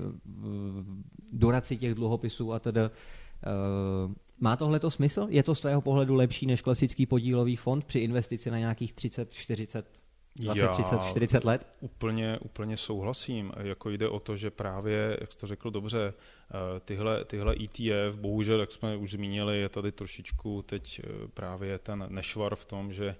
[1.32, 2.82] duraci těch dluhopisů a tedy
[4.40, 5.28] má tohle to smysl?
[5.30, 9.34] Je to z tvého pohledu lepší než klasický podílový fond při investici na nějakých 30,
[9.34, 10.04] 40,
[10.36, 11.68] 20, Já 30, 40 let?
[11.80, 13.52] Úplně, úplně souhlasím.
[13.58, 18.20] Jako jde o to, že právě, jak jsi to řekl dobře, eh, tyhle, tyhle ETF,
[18.20, 22.94] bohužel, jak jsme už zmínili, je tady trošičku teď eh, právě ten nešvar v tom,
[22.94, 23.16] že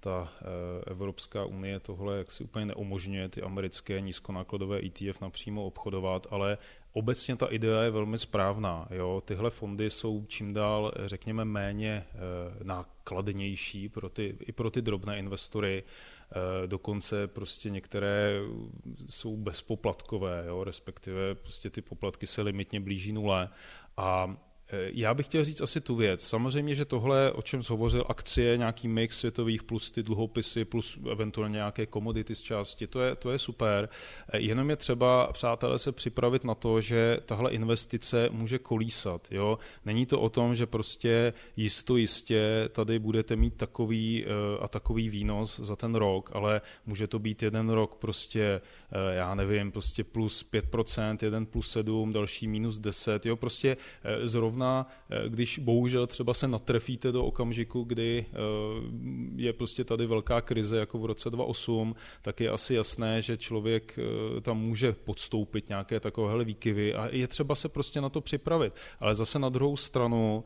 [0.00, 0.44] ta eh,
[0.90, 6.58] Evropská unie tohle jak si úplně neumožňuje ty americké nízkonákladové ETF napřímo obchodovat, ale
[6.96, 8.88] obecně ta idea je velmi správná.
[8.90, 9.22] Jo?
[9.24, 12.18] Tyhle fondy jsou čím dál, řekněme, méně eh,
[12.64, 15.84] nákladnější pro ty, i pro ty drobné investory.
[15.84, 18.40] Eh, dokonce prostě některé
[19.10, 20.64] jsou bezpoplatkové, jo?
[20.64, 23.48] respektive prostě ty poplatky se limitně blíží nule.
[23.96, 24.36] A
[24.72, 26.28] já bych chtěl říct asi tu věc.
[26.28, 31.54] Samozřejmě, že tohle, o čem hovořil, akcie, nějaký mix světových plus ty dluhopisy, plus eventuálně
[31.54, 33.88] nějaké komodity z části, to je, to je super.
[34.32, 39.28] Eh, jenom je třeba, přátelé, se připravit na to, že tahle investice může kolísat.
[39.30, 39.58] Jo?
[39.84, 44.28] Není to o tom, že prostě jisto jistě tady budete mít takový eh,
[44.60, 48.60] a takový výnos za ten rok, ale může to být jeden rok prostě,
[49.10, 53.76] já nevím, prostě plus 5%, jeden plus 7, další minus 10, jo, prostě
[54.24, 58.36] zrovna zrovna, eh, když bohužel třeba se natrefíte do okamžiku, kdy eh,
[59.36, 63.98] je prostě tady velká krize, jako v roce 2008, tak je asi jasné, že člověk
[63.98, 68.72] eh, tam může podstoupit nějaké takovéhle výkyvy a je třeba se prostě na to připravit.
[69.00, 70.44] Ale zase na druhou stranu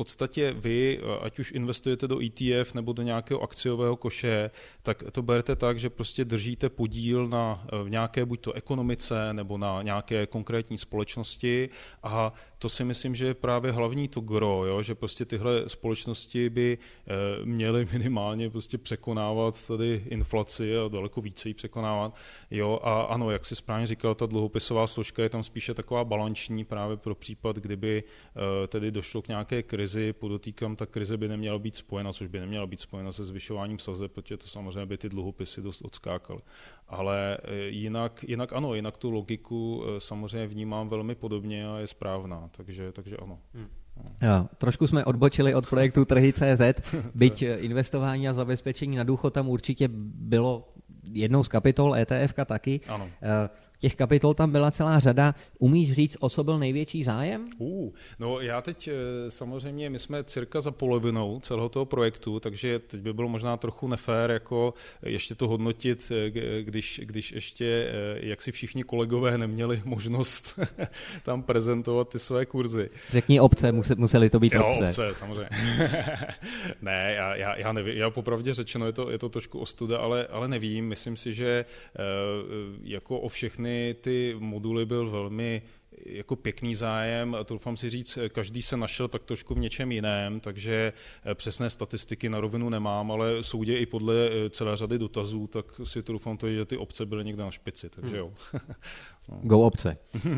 [0.00, 4.50] podstatě vy, ať už investujete do ETF nebo do nějakého akciového koše,
[4.82, 9.82] tak to berete tak, že prostě držíte podíl na nějaké buď to ekonomice nebo na
[9.82, 11.68] nějaké konkrétní společnosti
[12.02, 14.82] a to si myslím, že je právě hlavní to gro, jo?
[14.82, 21.48] že prostě tyhle společnosti by e, měly minimálně prostě překonávat tady inflaci a daleko více
[21.48, 22.16] ji překonávat.
[22.50, 22.80] Jo?
[22.82, 26.96] A ano, jak si správně říkal, ta dluhopisová složka je tam spíše taková balanční právě
[26.96, 31.76] pro případ, kdyby e, tedy došlo k nějaké krizi, podotýkám, ta krize by neměla být
[31.76, 35.62] spojena, což by neměla být spojena se zvyšováním sazeb, protože to samozřejmě by ty dluhopisy
[35.62, 36.40] dost odskákaly.
[36.88, 42.49] Ale e, jinak, jinak ano, jinak tu logiku samozřejmě vnímám velmi podobně a je správná
[42.56, 43.38] takže, takže ano.
[43.54, 43.68] Hmm.
[44.22, 49.88] Jo, trošku jsme odbočili od projektu Trhy.cz, byť investování a zabezpečení na důchod tam určitě
[50.14, 50.68] bylo
[51.12, 52.80] jednou z kapitol, ETF taky.
[52.88, 53.08] Ano.
[53.80, 55.34] Eh, těch kapitol tam byla celá řada.
[55.58, 57.44] Umíš říct, o co byl největší zájem?
[57.58, 62.78] Uh, no já teď eh, samozřejmě, my jsme cirka za polovinou celého toho projektu, takže
[62.78, 68.42] teď by bylo možná trochu nefér jako ještě to hodnotit, eh, když, když ještě jak
[68.42, 70.58] si všichni kolegové neměli možnost
[71.24, 72.90] tam prezentovat ty své kurzy.
[73.10, 74.84] Řekni obce, museli to být jo, obce.
[74.84, 75.48] obce, samozřejmě.
[76.82, 80.26] ne, já, já, já nevím, já popravdě řečeno, je to, je to trošku ostuda, ale,
[80.26, 81.64] ale nevím, myslím si, že
[82.82, 83.69] jako o všechny
[84.00, 85.62] ty moduly byl velmi
[86.06, 90.92] jako pěkný zájem doufám si říct, každý se našel tak trošku v něčem jiném, takže
[91.24, 95.66] eh, přesné statistiky na rovinu nemám, ale soudě i podle eh, celé řady dotazů, tak
[95.84, 98.32] si to doufám, to, že ty obce byly někde na špici, takže jo.
[99.28, 99.40] no.
[99.42, 99.96] Go obce.
[100.24, 100.32] uh,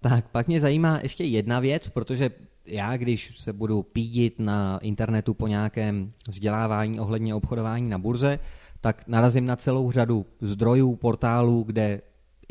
[0.00, 2.30] tak pak mě zajímá ještě jedna věc, protože
[2.66, 8.38] já, když se budu pídit na internetu po nějakém vzdělávání ohledně obchodování na burze,
[8.80, 12.00] tak narazím na celou řadu zdrojů, portálů, kde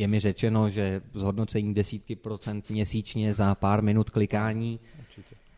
[0.02, 4.80] je mi řečeno, že zhodnocení desítky procent měsíčně za pár minut klikání.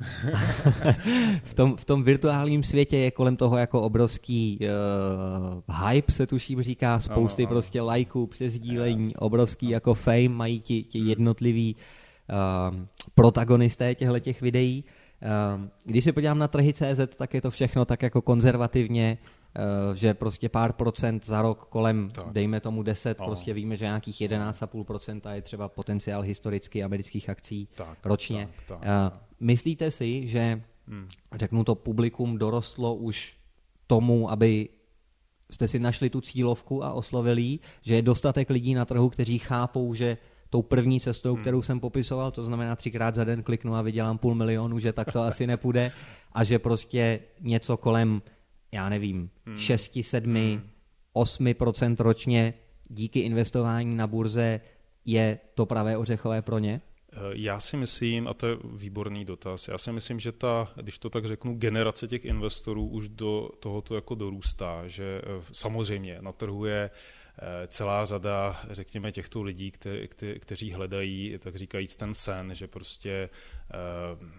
[1.43, 6.61] v, tom, v tom virtuálním světě je kolem toho jako obrovský uh, hype, se tuším
[6.61, 7.55] říká, spousty ano, ano.
[7.55, 9.13] prostě lajků, přesdílení, yes.
[9.19, 12.77] obrovský jako fame mají ti, ti jednotliví uh,
[13.15, 14.83] protagonisté těchto těch videí.
[15.21, 19.17] Uh, když se podívám na trhy CZ, tak je to všechno tak jako konzervativně
[19.93, 22.31] že prostě pár procent za rok kolem, tak.
[22.31, 23.25] dejme tomu 10, no.
[23.25, 28.49] prostě víme, že nějakých 11,5% je třeba potenciál historicky amerických akcí tak, ročně.
[28.55, 29.13] Tak, tak, tak.
[29.39, 31.07] Myslíte si, že, hmm.
[31.35, 33.37] řeknu to, publikum dorostlo už
[33.87, 34.69] tomu, aby
[35.51, 39.93] jste si našli tu cílovku a oslovili, že je dostatek lidí na trhu, kteří chápou,
[39.93, 40.17] že
[40.49, 41.41] tou první cestou, hmm.
[41.41, 45.11] kterou jsem popisoval, to znamená třikrát za den kliknu a vydělám půl milionu, že tak
[45.11, 45.91] to asi nepůjde
[46.33, 48.21] a že prostě něco kolem
[48.73, 49.57] já nevím, hmm.
[49.57, 50.69] 6, 7, hmm.
[51.15, 52.53] 8% ročně
[52.89, 54.61] díky investování na burze
[55.05, 56.81] je to pravé ořechové pro ně?
[57.13, 60.99] Eh, já si myslím, a to je výborný dotaz, já si myslím, že ta, když
[60.99, 66.31] to tak řeknu, generace těch investorů už do tohoto jako dorůstá, že eh, samozřejmě na
[66.31, 67.22] trhu je Eh,
[67.67, 73.29] celá řada, řekněme, těchto lidí, kte, kte, kteří hledají, tak říkajíc, ten sen, že prostě
[73.73, 73.77] eh,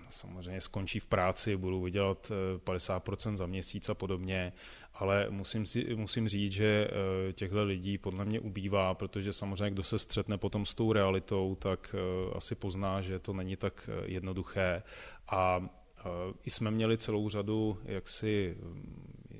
[0.08, 2.32] samozřejmě skončí v práci, budou vydělat
[2.64, 4.52] 50% eh, za měsíc a podobně,
[4.94, 6.88] ale musím, si, musím říct, že
[7.32, 11.94] těchto lidí podle mě ubývá, protože samozřejmě, kdo se střetne potom s tou realitou, tak
[12.34, 14.82] asi pozná, že to není tak jednoduché.
[15.28, 15.68] A
[16.44, 18.56] i jsme měli celou řadu jaksi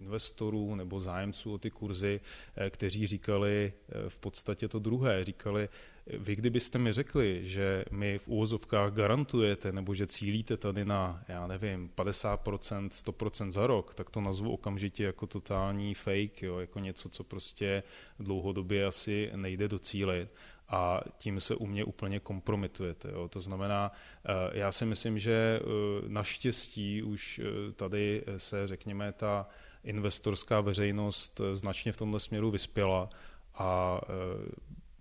[0.05, 2.21] investorů nebo zájemců o ty kurzy,
[2.57, 5.25] eh, kteří říkali eh, v podstatě to druhé.
[5.25, 5.69] Říkali,
[6.07, 11.47] vy kdybyste mi řekli, že mi v úvozovkách garantujete nebo že cílíte tady na, já
[11.47, 17.09] nevím, 50%, 100% za rok, tak to nazvu okamžitě jako totální fake, jo, jako něco,
[17.09, 17.83] co prostě
[18.19, 20.29] dlouhodobě asi nejde docílit
[20.69, 23.09] a tím se u mě úplně kompromitujete.
[23.13, 23.29] Jo.
[23.29, 23.93] To znamená,
[24.25, 25.61] eh, já si myslím, že
[26.09, 27.41] naštěstí už
[27.77, 29.49] tady se, řekněme, ta
[29.85, 33.09] investorská veřejnost eh, značně v tomhle směru vyspěla
[33.55, 34.51] a eh,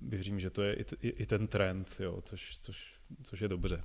[0.01, 3.83] věřím, že to je i, i, ten trend, jo, což, což, což je dobře.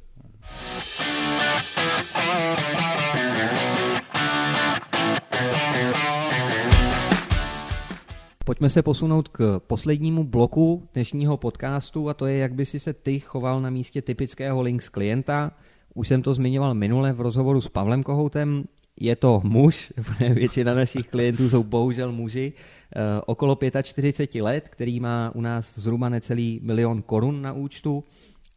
[8.44, 12.92] Pojďme se posunout k poslednímu bloku dnešního podcastu a to je, jak by si se
[12.92, 15.52] ty choval na místě typického links klienta.
[15.94, 18.64] Už jsem to zmiňoval minule v rozhovoru s Pavlem Kohoutem
[19.00, 19.92] je to muž,
[20.30, 22.52] většina našich klientů jsou bohužel muži,
[22.96, 28.04] eh, okolo 45 let, který má u nás zhruba necelý milion korun na účtu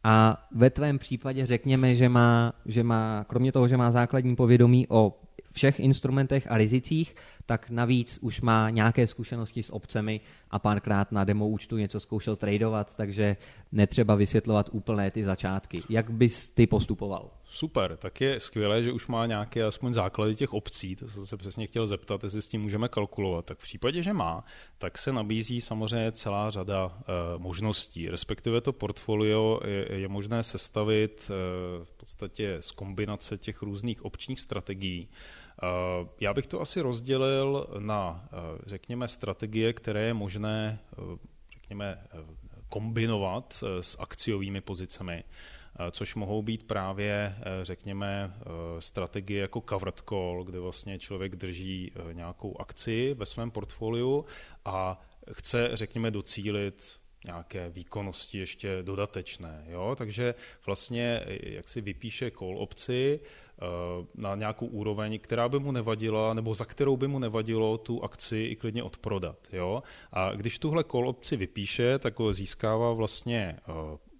[0.04, 4.86] a ve tvém případě řekněme, že má, že má, kromě toho, že má základní povědomí
[4.88, 5.18] o
[5.52, 7.14] všech instrumentech a rizicích,
[7.46, 10.20] tak navíc už má nějaké zkušenosti s obcemi
[10.50, 13.36] a párkrát na demo účtu něco zkoušel tradovat, takže
[13.72, 15.82] netřeba vysvětlovat úplné ty začátky.
[15.88, 17.30] Jak bys ty postupoval?
[17.54, 21.36] Super, tak je skvělé, že už má nějaké aspoň základy těch obcí, to jsem se
[21.36, 23.44] přesně chtěl zeptat, jestli s tím můžeme kalkulovat.
[23.44, 24.44] Tak v případě, že má,
[24.78, 26.92] tak se nabízí samozřejmě celá řada uh,
[27.42, 34.04] možností, respektive to portfolio je, je možné sestavit uh, v podstatě z kombinace těch různých
[34.04, 35.08] občních strategií.
[35.62, 38.28] Uh, já bych to asi rozdělil na,
[38.66, 40.78] řekněme, strategie, které je možné,
[41.52, 42.06] řekněme,
[42.68, 45.24] kombinovat s akciovými pozicemi.
[45.78, 48.44] Eh, což mohou být právě, eh, řekněme, eh,
[48.78, 54.24] strategie jako covered call, kde vlastně člověk drží nějakou akci ve svém portfoliu
[54.64, 55.00] a
[55.32, 56.96] chce, řekněme, docílit
[57.26, 59.64] nějaké výkonnosti ještě dodatečné.
[59.68, 59.94] Jo?
[59.98, 60.34] Takže
[60.66, 63.20] vlastně jak si vypíše call opci
[64.14, 68.38] na nějakou úroveň, která by mu nevadila, nebo za kterou by mu nevadilo tu akci
[68.38, 69.38] i klidně odprodat.
[69.52, 69.82] Jo?
[70.12, 73.58] A když tuhle call opci vypíše, tak získává vlastně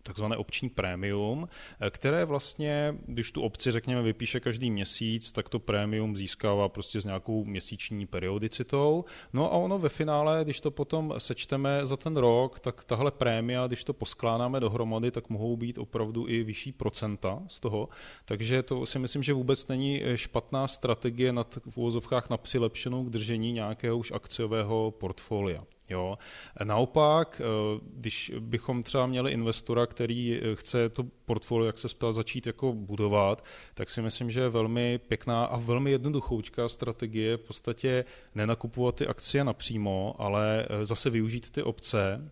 [0.03, 1.49] takzvané opční prémium,
[1.81, 7.01] eh, které vlastně, když tu opci, řekněme, vypíše každý měsíc, tak to prémium získává prostě
[7.01, 9.05] s nějakou měsíční periodicitou.
[9.33, 13.67] No a ono ve finále, když to potom sečteme za ten rok, tak tahle prémia,
[13.67, 17.89] když to poskládáme dohromady, tak mohou být opravdu i vyšší procenta z toho.
[18.25, 23.05] Takže to si myslím, že vůbec není eh, špatná strategie nad, v úvozovkách na přilepšenou
[23.05, 25.65] k držení nějakého už akciového portfolia.
[25.89, 26.19] Jo.
[26.65, 32.13] Naopak, eh, když bychom třeba měli investora, který eh, chce to portfolio, jak se ptal,
[32.13, 37.41] začít jako budovat, tak si myslím, že je velmi pěkná a velmi jednoduchoučká strategie v
[37.41, 38.05] podstatě
[38.35, 42.31] nenakupovat ty akcie napřímo, ale eh, zase využít ty obce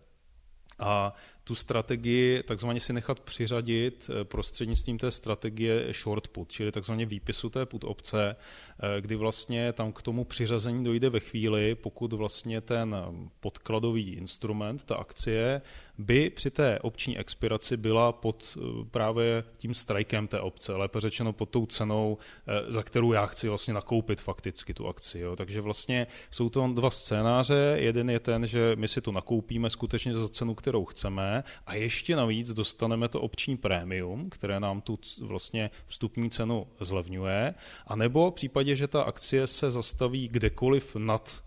[0.79, 1.13] a
[1.43, 7.49] tu strategii takzvaně si nechat přiřadit eh, prostřednictvím té strategie short put, čili takzvaně výpisu
[7.49, 12.61] té put opce, eh, kdy vlastně tam k tomu přiřazení dojde ve chvíli, pokud vlastně
[12.61, 12.95] ten
[13.39, 15.61] podkladový instrument, ta akcie,
[15.97, 21.33] by při té opční expiraci byla pod eh, právě tím strikem té opce, lépe řečeno
[21.33, 22.17] pod tou cenou,
[22.67, 25.19] za kterou já chci vlastně nakoupit fakticky tu akci.
[25.19, 25.35] Jo.
[25.35, 27.75] Takže vlastně jsou to dva scénáře.
[27.79, 31.30] Jeden je ten, že my si to nakoupíme skutečně za cenu, kterou chceme,
[31.65, 37.53] a ještě navíc dostaneme to opční prémium, které nám tu vlastně vstupní cenu zlevňuje,
[37.87, 41.43] a nebo v případě, že ta akcie se zastaví kdekoliv nad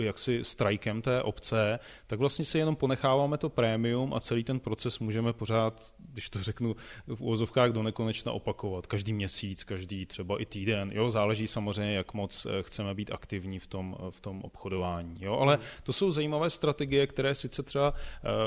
[0.00, 4.98] jaksi strikem té obce, tak vlastně si jenom ponecháváme to prémium a celý ten proces
[4.98, 8.86] můžeme pořád, když to řeknu v úvozovkách do nekonečna opakovat.
[8.86, 10.90] Každý měsíc, každý třeba i týden.
[10.94, 15.16] Jo, záleží samozřejmě, jak moc eh, chceme být aktivní v tom, eh, v tom obchodování.
[15.20, 17.94] Jo, ale to jsou zajímavé strategie, které sice třeba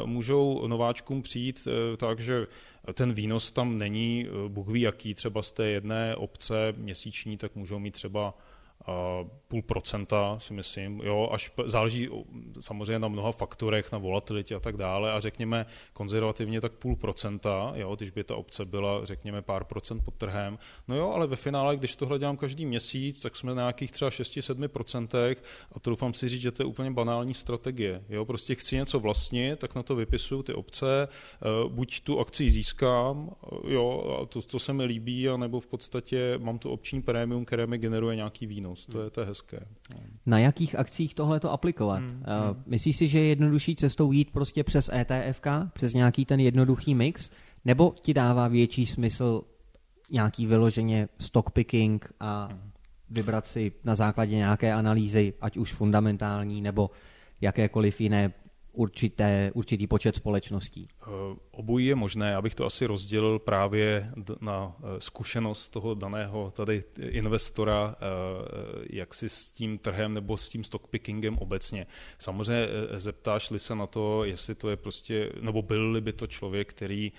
[0.05, 2.47] můžou nováčkům přijít tak, že
[2.93, 7.79] ten výnos tam není, Bůh ví jaký, třeba z té jedné obce měsíční, tak můžou
[7.79, 8.33] mít třeba
[9.47, 12.09] půl procenta, si myslím, jo, až záleží
[12.59, 15.11] samozřejmě na mnoha faktorech, na volatilitě a tak dále.
[15.11, 20.01] A řekněme konzervativně tak půl procenta, jo, když by ta obce byla, řekněme, pár procent
[20.01, 23.61] pod trhem, no jo, ale ve finále, když tohle dělám každý měsíc, tak jsme na
[23.61, 28.03] nějakých třeba 6-7 procentech a to doufám si říct, že to je úplně banální strategie,
[28.09, 32.51] jo, prostě chci něco vlastnit, tak na to vypisuju ty obce, eh, buď tu akci
[32.51, 37.01] získám, eh, jo, a to, to se mi líbí, anebo v podstatě mám tu opční
[37.01, 39.59] prémium, které mi generuje nějaký výnos výnos, to je, to je hezké.
[40.25, 41.99] Na jakých akcích tohle to aplikovat?
[41.99, 42.63] Hmm, hmm.
[42.65, 47.29] Myslíš si, že je jednodušší cestou jít prostě přes ETFK, přes nějaký ten jednoduchý mix,
[47.65, 49.43] nebo ti dává větší smysl
[50.11, 52.49] nějaký vyloženě stock picking a
[53.09, 56.89] vybrat si na základě nějaké analýzy, ať už fundamentální nebo
[57.41, 58.33] jakékoliv jiné
[58.73, 60.87] určité, určitý počet společností?
[61.01, 61.05] Eh,
[61.51, 64.11] obojí je možné, abych to asi rozdělil právě
[64.41, 70.49] na eh, zkušenost toho daného tady investora, eh, jak si s tím trhem nebo s
[70.49, 71.87] tím stockpickingem obecně.
[72.17, 72.67] Samozřejmě
[72.97, 77.11] zeptáš-li se na to, jestli to je prostě, nebo byl by to člověk, který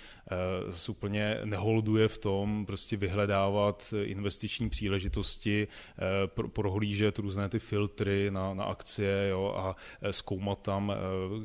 [0.89, 5.69] úplně neholduje v tom prostě vyhledávat investiční příležitosti,
[6.53, 9.77] prohlížet různé ty filtry na, na akcie jo, a
[10.11, 10.93] zkoumat tam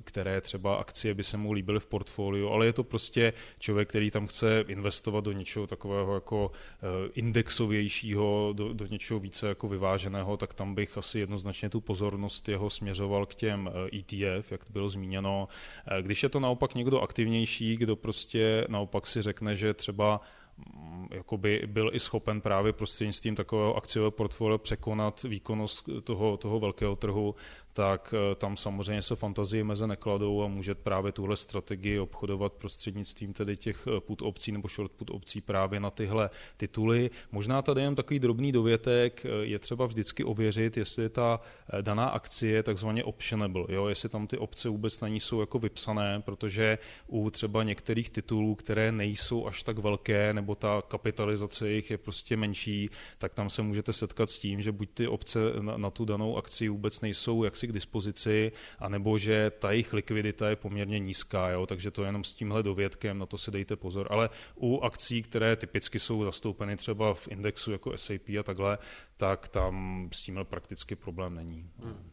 [0.03, 4.11] které třeba akcie by se mu líbily v portfoliu, ale je to prostě člověk, který
[4.11, 10.37] tam chce investovat do něčeho takového jako eh, indexovějšího, do, do něčeho více jako vyváženého,
[10.37, 14.61] tak tam bych asi jednoznačně tu pozornost jeho směřoval k těm ETF, eh, e jak
[14.69, 15.47] bylo zmíněno.
[15.87, 20.21] Eh, když je to naopak někdo aktivnější, kdo prostě naopak si řekne, že třeba
[20.57, 26.95] mm, jakoby byl i schopen právě prostřednictvím takového akciového portfolia překonat výkonnost toho, toho velkého
[26.95, 27.35] trhu,
[27.77, 33.33] tak eh, tam samozřejmě se fantazie meze nekladou a může právě tuhle strategii obchodovat prostřednictvím
[33.33, 37.09] tedy těch eh, put opcí nebo short put opcí právě na tyhle tituly.
[37.31, 41.39] Možná tady jen takový drobný dovětek, eh, je třeba vždycky ověřit, jestli ta
[41.81, 43.87] daná akcie je takzvaně optionable, jo?
[43.87, 48.55] jestli tam ty opce vůbec na ní jsou jako vypsané, protože u třeba některých titulů,
[48.55, 53.61] které nejsou až tak velké, nebo ta kapitalizace jich je prostě menší, tak tam se
[53.61, 57.43] můžete setkat s tím, že buď ty opce na, na tu danou akci vůbec nejsou
[57.43, 61.65] jaksi k dispozici, anebo že ta jejich likvidita je poměrně nízká, jo?
[61.65, 64.07] takže to jenom s tímhle dovědkem, na to si dejte pozor.
[64.09, 68.77] Ale u akcí, které typicky jsou zastoupeny třeba v indexu jako SAP a takhle,
[69.17, 71.69] tak tam s tímhle prakticky problém není.
[71.83, 72.11] Hmm.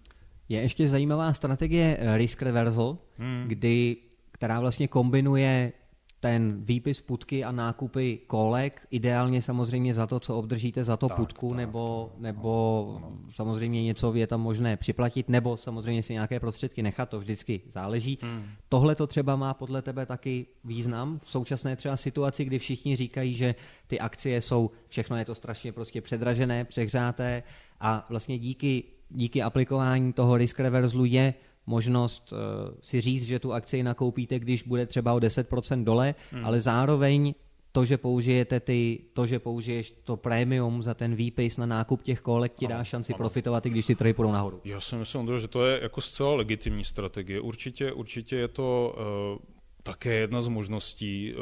[0.49, 3.45] Je ještě zajímavá strategie risk reversal, hmm.
[3.47, 3.97] kdy,
[4.33, 5.73] která vlastně kombinuje
[6.25, 11.16] ten výpis putky a nákupy kolek, ideálně samozřejmě za to, co obdržíte za to tak,
[11.16, 13.33] putku, tak, nebo, tak, nebo no, no.
[13.33, 18.18] samozřejmě něco je tam možné připlatit, nebo samozřejmě si nějaké prostředky nechat, to vždycky záleží.
[18.22, 18.45] Hmm.
[18.68, 23.35] Tohle to třeba má podle tebe taky význam v současné třeba situaci, kdy všichni říkají,
[23.35, 23.55] že
[23.87, 27.43] ty akcie jsou, všechno je to strašně prostě předražené, přehřáté
[27.81, 31.35] a vlastně díky, díky aplikování toho risk reverslu je
[31.67, 32.39] možnost uh,
[32.81, 36.45] si říct, že tu akci nakoupíte, když bude třeba o 10% dole, hmm.
[36.45, 37.35] ale zároveň
[37.73, 42.21] to, že použijete ty, to, že použiješ to prémium za ten výpis na nákup těch
[42.21, 43.19] kolek, ti dá šanci ano.
[43.19, 44.61] profitovat, i když ty trhy půjdou nahoru.
[44.65, 47.41] Já si myslím, že to je jako zcela legitimní strategie.
[47.41, 48.97] Určitě, určitě je to
[49.39, 49.54] uh,
[49.85, 51.32] také jedna z možností.
[51.32, 51.39] Eh,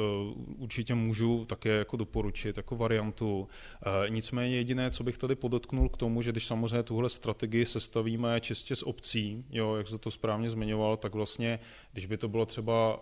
[0.59, 3.49] určitě můžu také jako doporučit jako variantu.
[3.87, 8.41] Eh, nicméně jediné, co bych tady podotknul k tomu, že když samozřejmě tuhle strategii sestavíme
[8.41, 11.59] čistě z obcí, jo, jak se to správně zmiňoval, tak vlastně,
[11.93, 13.01] když by to bylo třeba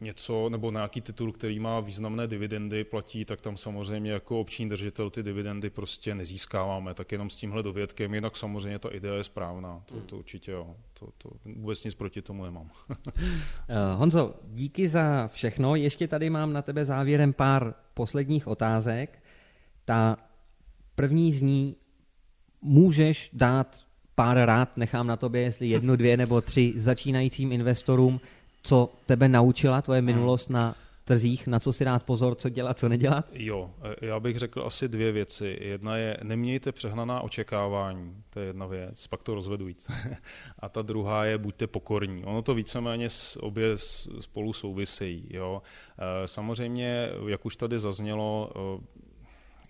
[0.00, 5.10] něco nebo nějaký titul, který má významné dividendy, platí, tak tam samozřejmě jako obční držitel
[5.10, 9.82] ty dividendy prostě nezískáváme, tak jenom s tímhle dovědkem, jinak samozřejmě ta idea je správná,
[9.86, 12.70] to, to určitě jo, to, to vůbec nic proti tomu nemám.
[13.68, 19.22] Eh, Honzo, díky za všechno, ještě tady mám na tebe závěrem pár posledních otázek.
[19.84, 20.16] Ta
[20.94, 21.76] první z ní,
[22.62, 23.84] můžeš dát
[24.14, 28.20] pár rád, nechám na tobě, jestli jednu, dvě nebo tři začínajícím investorům,
[28.64, 32.88] co tebe naučila tvoje minulost na trzích, na co si dát pozor, co dělat, co
[32.88, 33.26] nedělat?
[33.32, 33.70] Jo,
[34.02, 35.58] e, já bych řekl asi dvě věci.
[35.60, 39.92] Jedna je, nemějte přehnaná očekávání, to je jedna věc, pak to rozvedujte.
[40.58, 42.24] A ta druhá je, buďte pokorní.
[42.24, 43.08] Ono to víceméně
[43.40, 43.68] obě
[44.20, 45.26] spolu souvisejí.
[45.30, 45.62] Jo.
[45.98, 49.03] E, samozřejmě, jak už tady zaznělo, e,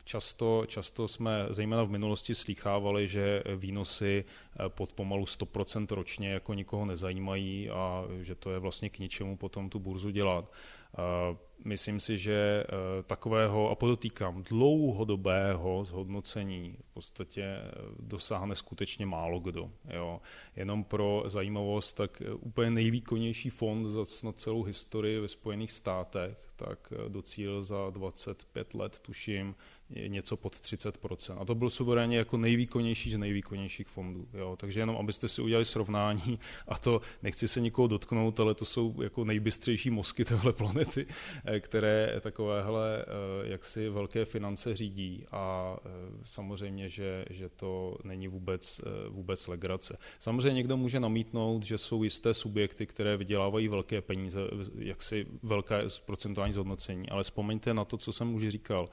[0.04, 6.54] Často, často jsme zejména v minulosti slýchávali, že výnosy eh, pod pomalu 100% ročně jako
[6.54, 10.52] nikoho nezajímají a že to je vlastně k ničemu potom tu burzu dělat.
[10.98, 17.58] Eh, myslím si, že eh, takového, a podotýkám, dlouhodobého zhodnocení v podstatě
[18.00, 19.70] dosáhne skutečně málo kdo.
[19.90, 20.20] Jo.
[20.56, 26.92] Jenom pro zajímavost, tak úplně nejvýkonnější fond za snad celou historii ve Spojených státech, tak
[27.08, 29.54] docílil za 25 let, tuším,
[29.90, 31.36] něco pod 30%.
[31.40, 34.28] A to byl suverénně jako nejvýkonnější z nejvýkonnějších fondů.
[34.34, 34.56] Jo.
[34.56, 39.02] Takže jenom, abyste si udělali srovnání, a to nechci se nikoho dotknout, ale to jsou
[39.02, 41.06] jako nejbystřejší mozky téhle planety,
[41.44, 45.88] eh, které takovéhle eh, jaksi velké finance řídí a eh,
[46.24, 49.98] samozřejmě, že, že to není vůbec, vůbec legrace.
[50.18, 54.40] Samozřejmě někdo může namítnout, že jsou jisté subjekty, které vydělávají velké peníze,
[54.78, 58.88] jaksi velké procentuální zhodnocení, ale vzpomeňte na to, co jsem už říkal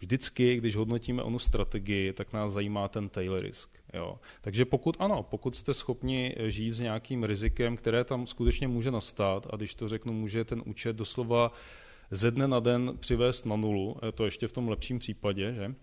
[0.00, 3.70] vždycky, když hodnotíme onu strategii, tak nás zajímá ten tail risk.
[3.94, 4.18] Jo.
[4.40, 9.46] Takže pokud ano, pokud jste schopni žít s nějakým rizikem, které tam skutečně může nastat,
[9.50, 11.52] a když to řeknu, může ten účet doslova
[12.10, 15.74] ze dne na den přivést na nulu, to ještě v tom lepším případě, že?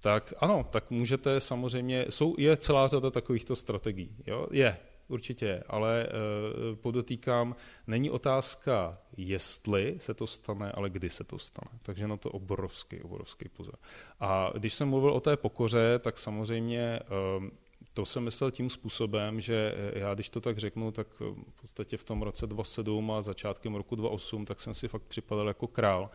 [0.00, 4.16] tak ano, tak můžete samozřejmě, jsou, je celá řada takovýchto strategií.
[4.26, 4.46] Jo?
[4.50, 4.76] Je,
[5.08, 11.78] určitě ale uh, podotýkám, není otázka, jestli se to stane, ale kdy se to stane.
[11.82, 13.74] Takže na to obrovský, obrovský pozor.
[14.20, 17.00] A když jsem mluvil o té pokoře, tak samozřejmě
[17.38, 17.48] uh,
[17.94, 21.96] to jsem myslel tím způsobem, že eh, já, když to tak řeknu, tak v podstatě
[21.96, 26.10] v tom roce 2007 a začátkem roku 2008, tak jsem si fakt připadal jako král,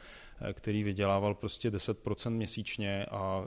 [0.54, 3.44] který vydělával prostě 10% měsíčně a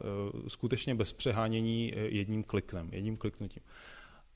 [0.49, 3.63] skutečně bez přehánění jedním kliknem, jedním kliknutím.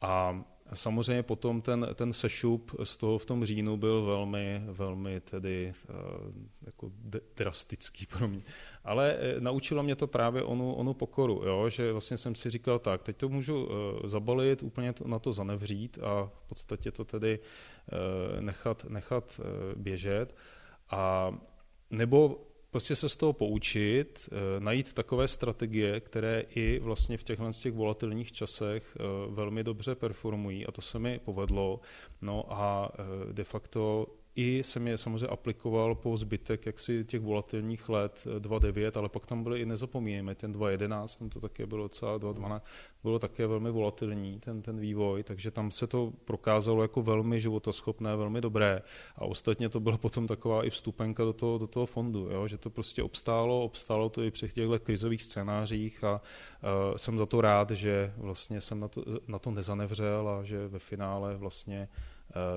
[0.01, 0.45] A
[0.75, 5.97] samozřejmě potom ten, ten sešup z toho v tom říjnu byl velmi, velmi tedy uh,
[6.67, 6.93] jako
[7.37, 8.43] drastický pro mě.
[8.85, 11.69] Ale uh, naučilo mě to právě onu, onu pokoru, jo?
[11.69, 13.71] že vlastně jsem si říkal tak, teď to můžu uh,
[14.05, 17.39] zabalit, úplně to, na to zanevřít a v podstatě to tedy
[18.41, 19.41] nechat, nechat
[19.77, 20.37] běžet.
[20.91, 21.33] A
[21.91, 22.45] nebo
[22.77, 27.72] prostě se z toho poučit, eh, najít takové strategie, které i vlastně v těchto těch
[27.72, 31.81] volatilních časech eh, velmi dobře performují a to se mi povedlo.
[32.22, 34.07] No a eh, de facto
[34.37, 39.26] i jsem je samozřejmě aplikoval po zbytek jaksi těch volatilních let 2.9, eh, ale pak
[39.26, 42.61] tam byly i nezapomínáme, ten 2.11, tam to také bylo docela 2.12,
[43.03, 48.16] bylo také velmi volatilní ten, ten vývoj, takže tam se to prokázalo jako velmi životoschopné,
[48.16, 48.82] velmi dobré.
[49.16, 52.59] A ostatně to byla potom taková i vstupenka do toho, do toho fondu, jo, že
[52.59, 57.41] to prostě obstálo, obstálo to i při těchto krizových scénářích a uh, jsem za to
[57.41, 61.89] rád, že vlastně jsem na to, na to nezanevřel a že ve finále vlastně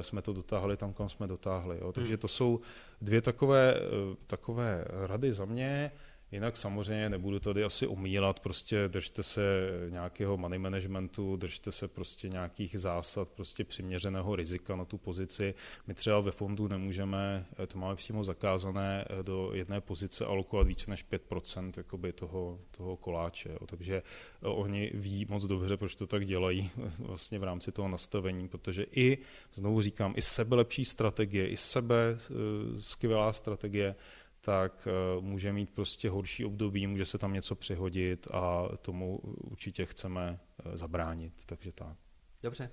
[0.01, 1.77] jsme to dotáhli tam, kam jsme dotáhli.
[1.81, 1.91] Jo.
[1.91, 2.21] Takže hmm.
[2.21, 2.59] to jsou
[3.01, 5.91] dvě takové, eh, takové rady za mě.
[6.31, 9.41] Jinak samozřejmě nebudu tady asi omílat, prostě držte se
[9.89, 15.53] nějakého money managementu, držte se prostě nějakých zásad, prostě přiměřeného rizika na tu pozici.
[15.87, 21.05] My třeba ve fondu nemůžeme, to máme přímo zakázané, do jedné pozice alokovat více než
[21.05, 23.49] 5% jakoby toho, toho koláče.
[23.49, 23.65] Jo.
[23.65, 24.03] Takže
[24.41, 26.69] oni ví moc dobře, proč to tak dělají
[26.99, 29.17] vlastně v rámci toho nastavení, protože i,
[29.53, 32.33] znovu říkám, i sebe lepší strategie, i sebe eh,
[32.79, 33.95] skvělá strategie,
[34.41, 39.85] tak eh, může mít prostě horší období, může se tam něco přihodit a tomu určitě
[39.85, 41.97] chceme eh, zabránit, takže tak.
[42.43, 42.69] Dobře.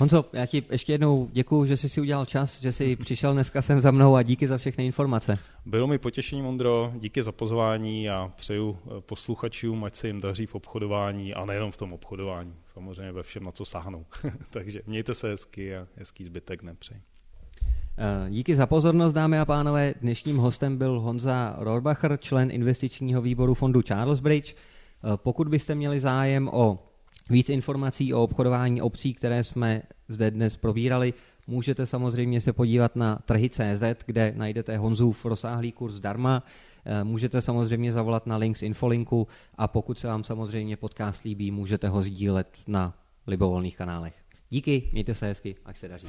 [0.00, 3.62] Honzo, já ti ještě jednou děkuji, že jsi si udělal čas, že jsi přišel dneska
[3.62, 5.38] sem za mnou a díky za všechny informace.
[5.66, 10.46] Bylo mi potěšením, Ondro, díky za pozvání a přeju eh, posluchačům, ať se jim daří
[10.46, 14.06] v obchodování a nejenom v tom obchodování, samozřejmě ve všem, na co sáhnou.
[14.50, 17.00] Takže mějte se hezky a hezký zbytek nepřej.
[17.98, 19.94] Eh, díky za pozornost, dámy a pánové.
[20.00, 24.54] Dnešním hostem byl Honza Rohrbacher, člen investičního výboru fondu Charles Bridge.
[24.54, 26.78] Eh, pokud byste měli zájem o
[27.30, 31.14] víc informací o obchodování obcí, které jsme zde dnes probírali,
[31.46, 36.42] můžete samozřejmě se podívat na trhy.cz, kde najdete Honzův rozsáhlý kurz zdarma.
[36.84, 39.28] Eh, můžete samozřejmě zavolat na links Infolinku
[39.58, 42.94] a pokud se vám samozřejmě podcast líbí, můžete ho sdílet na
[43.26, 44.14] libovolných kanálech.
[44.50, 46.08] Díky, mějte se hezky, ať se daří.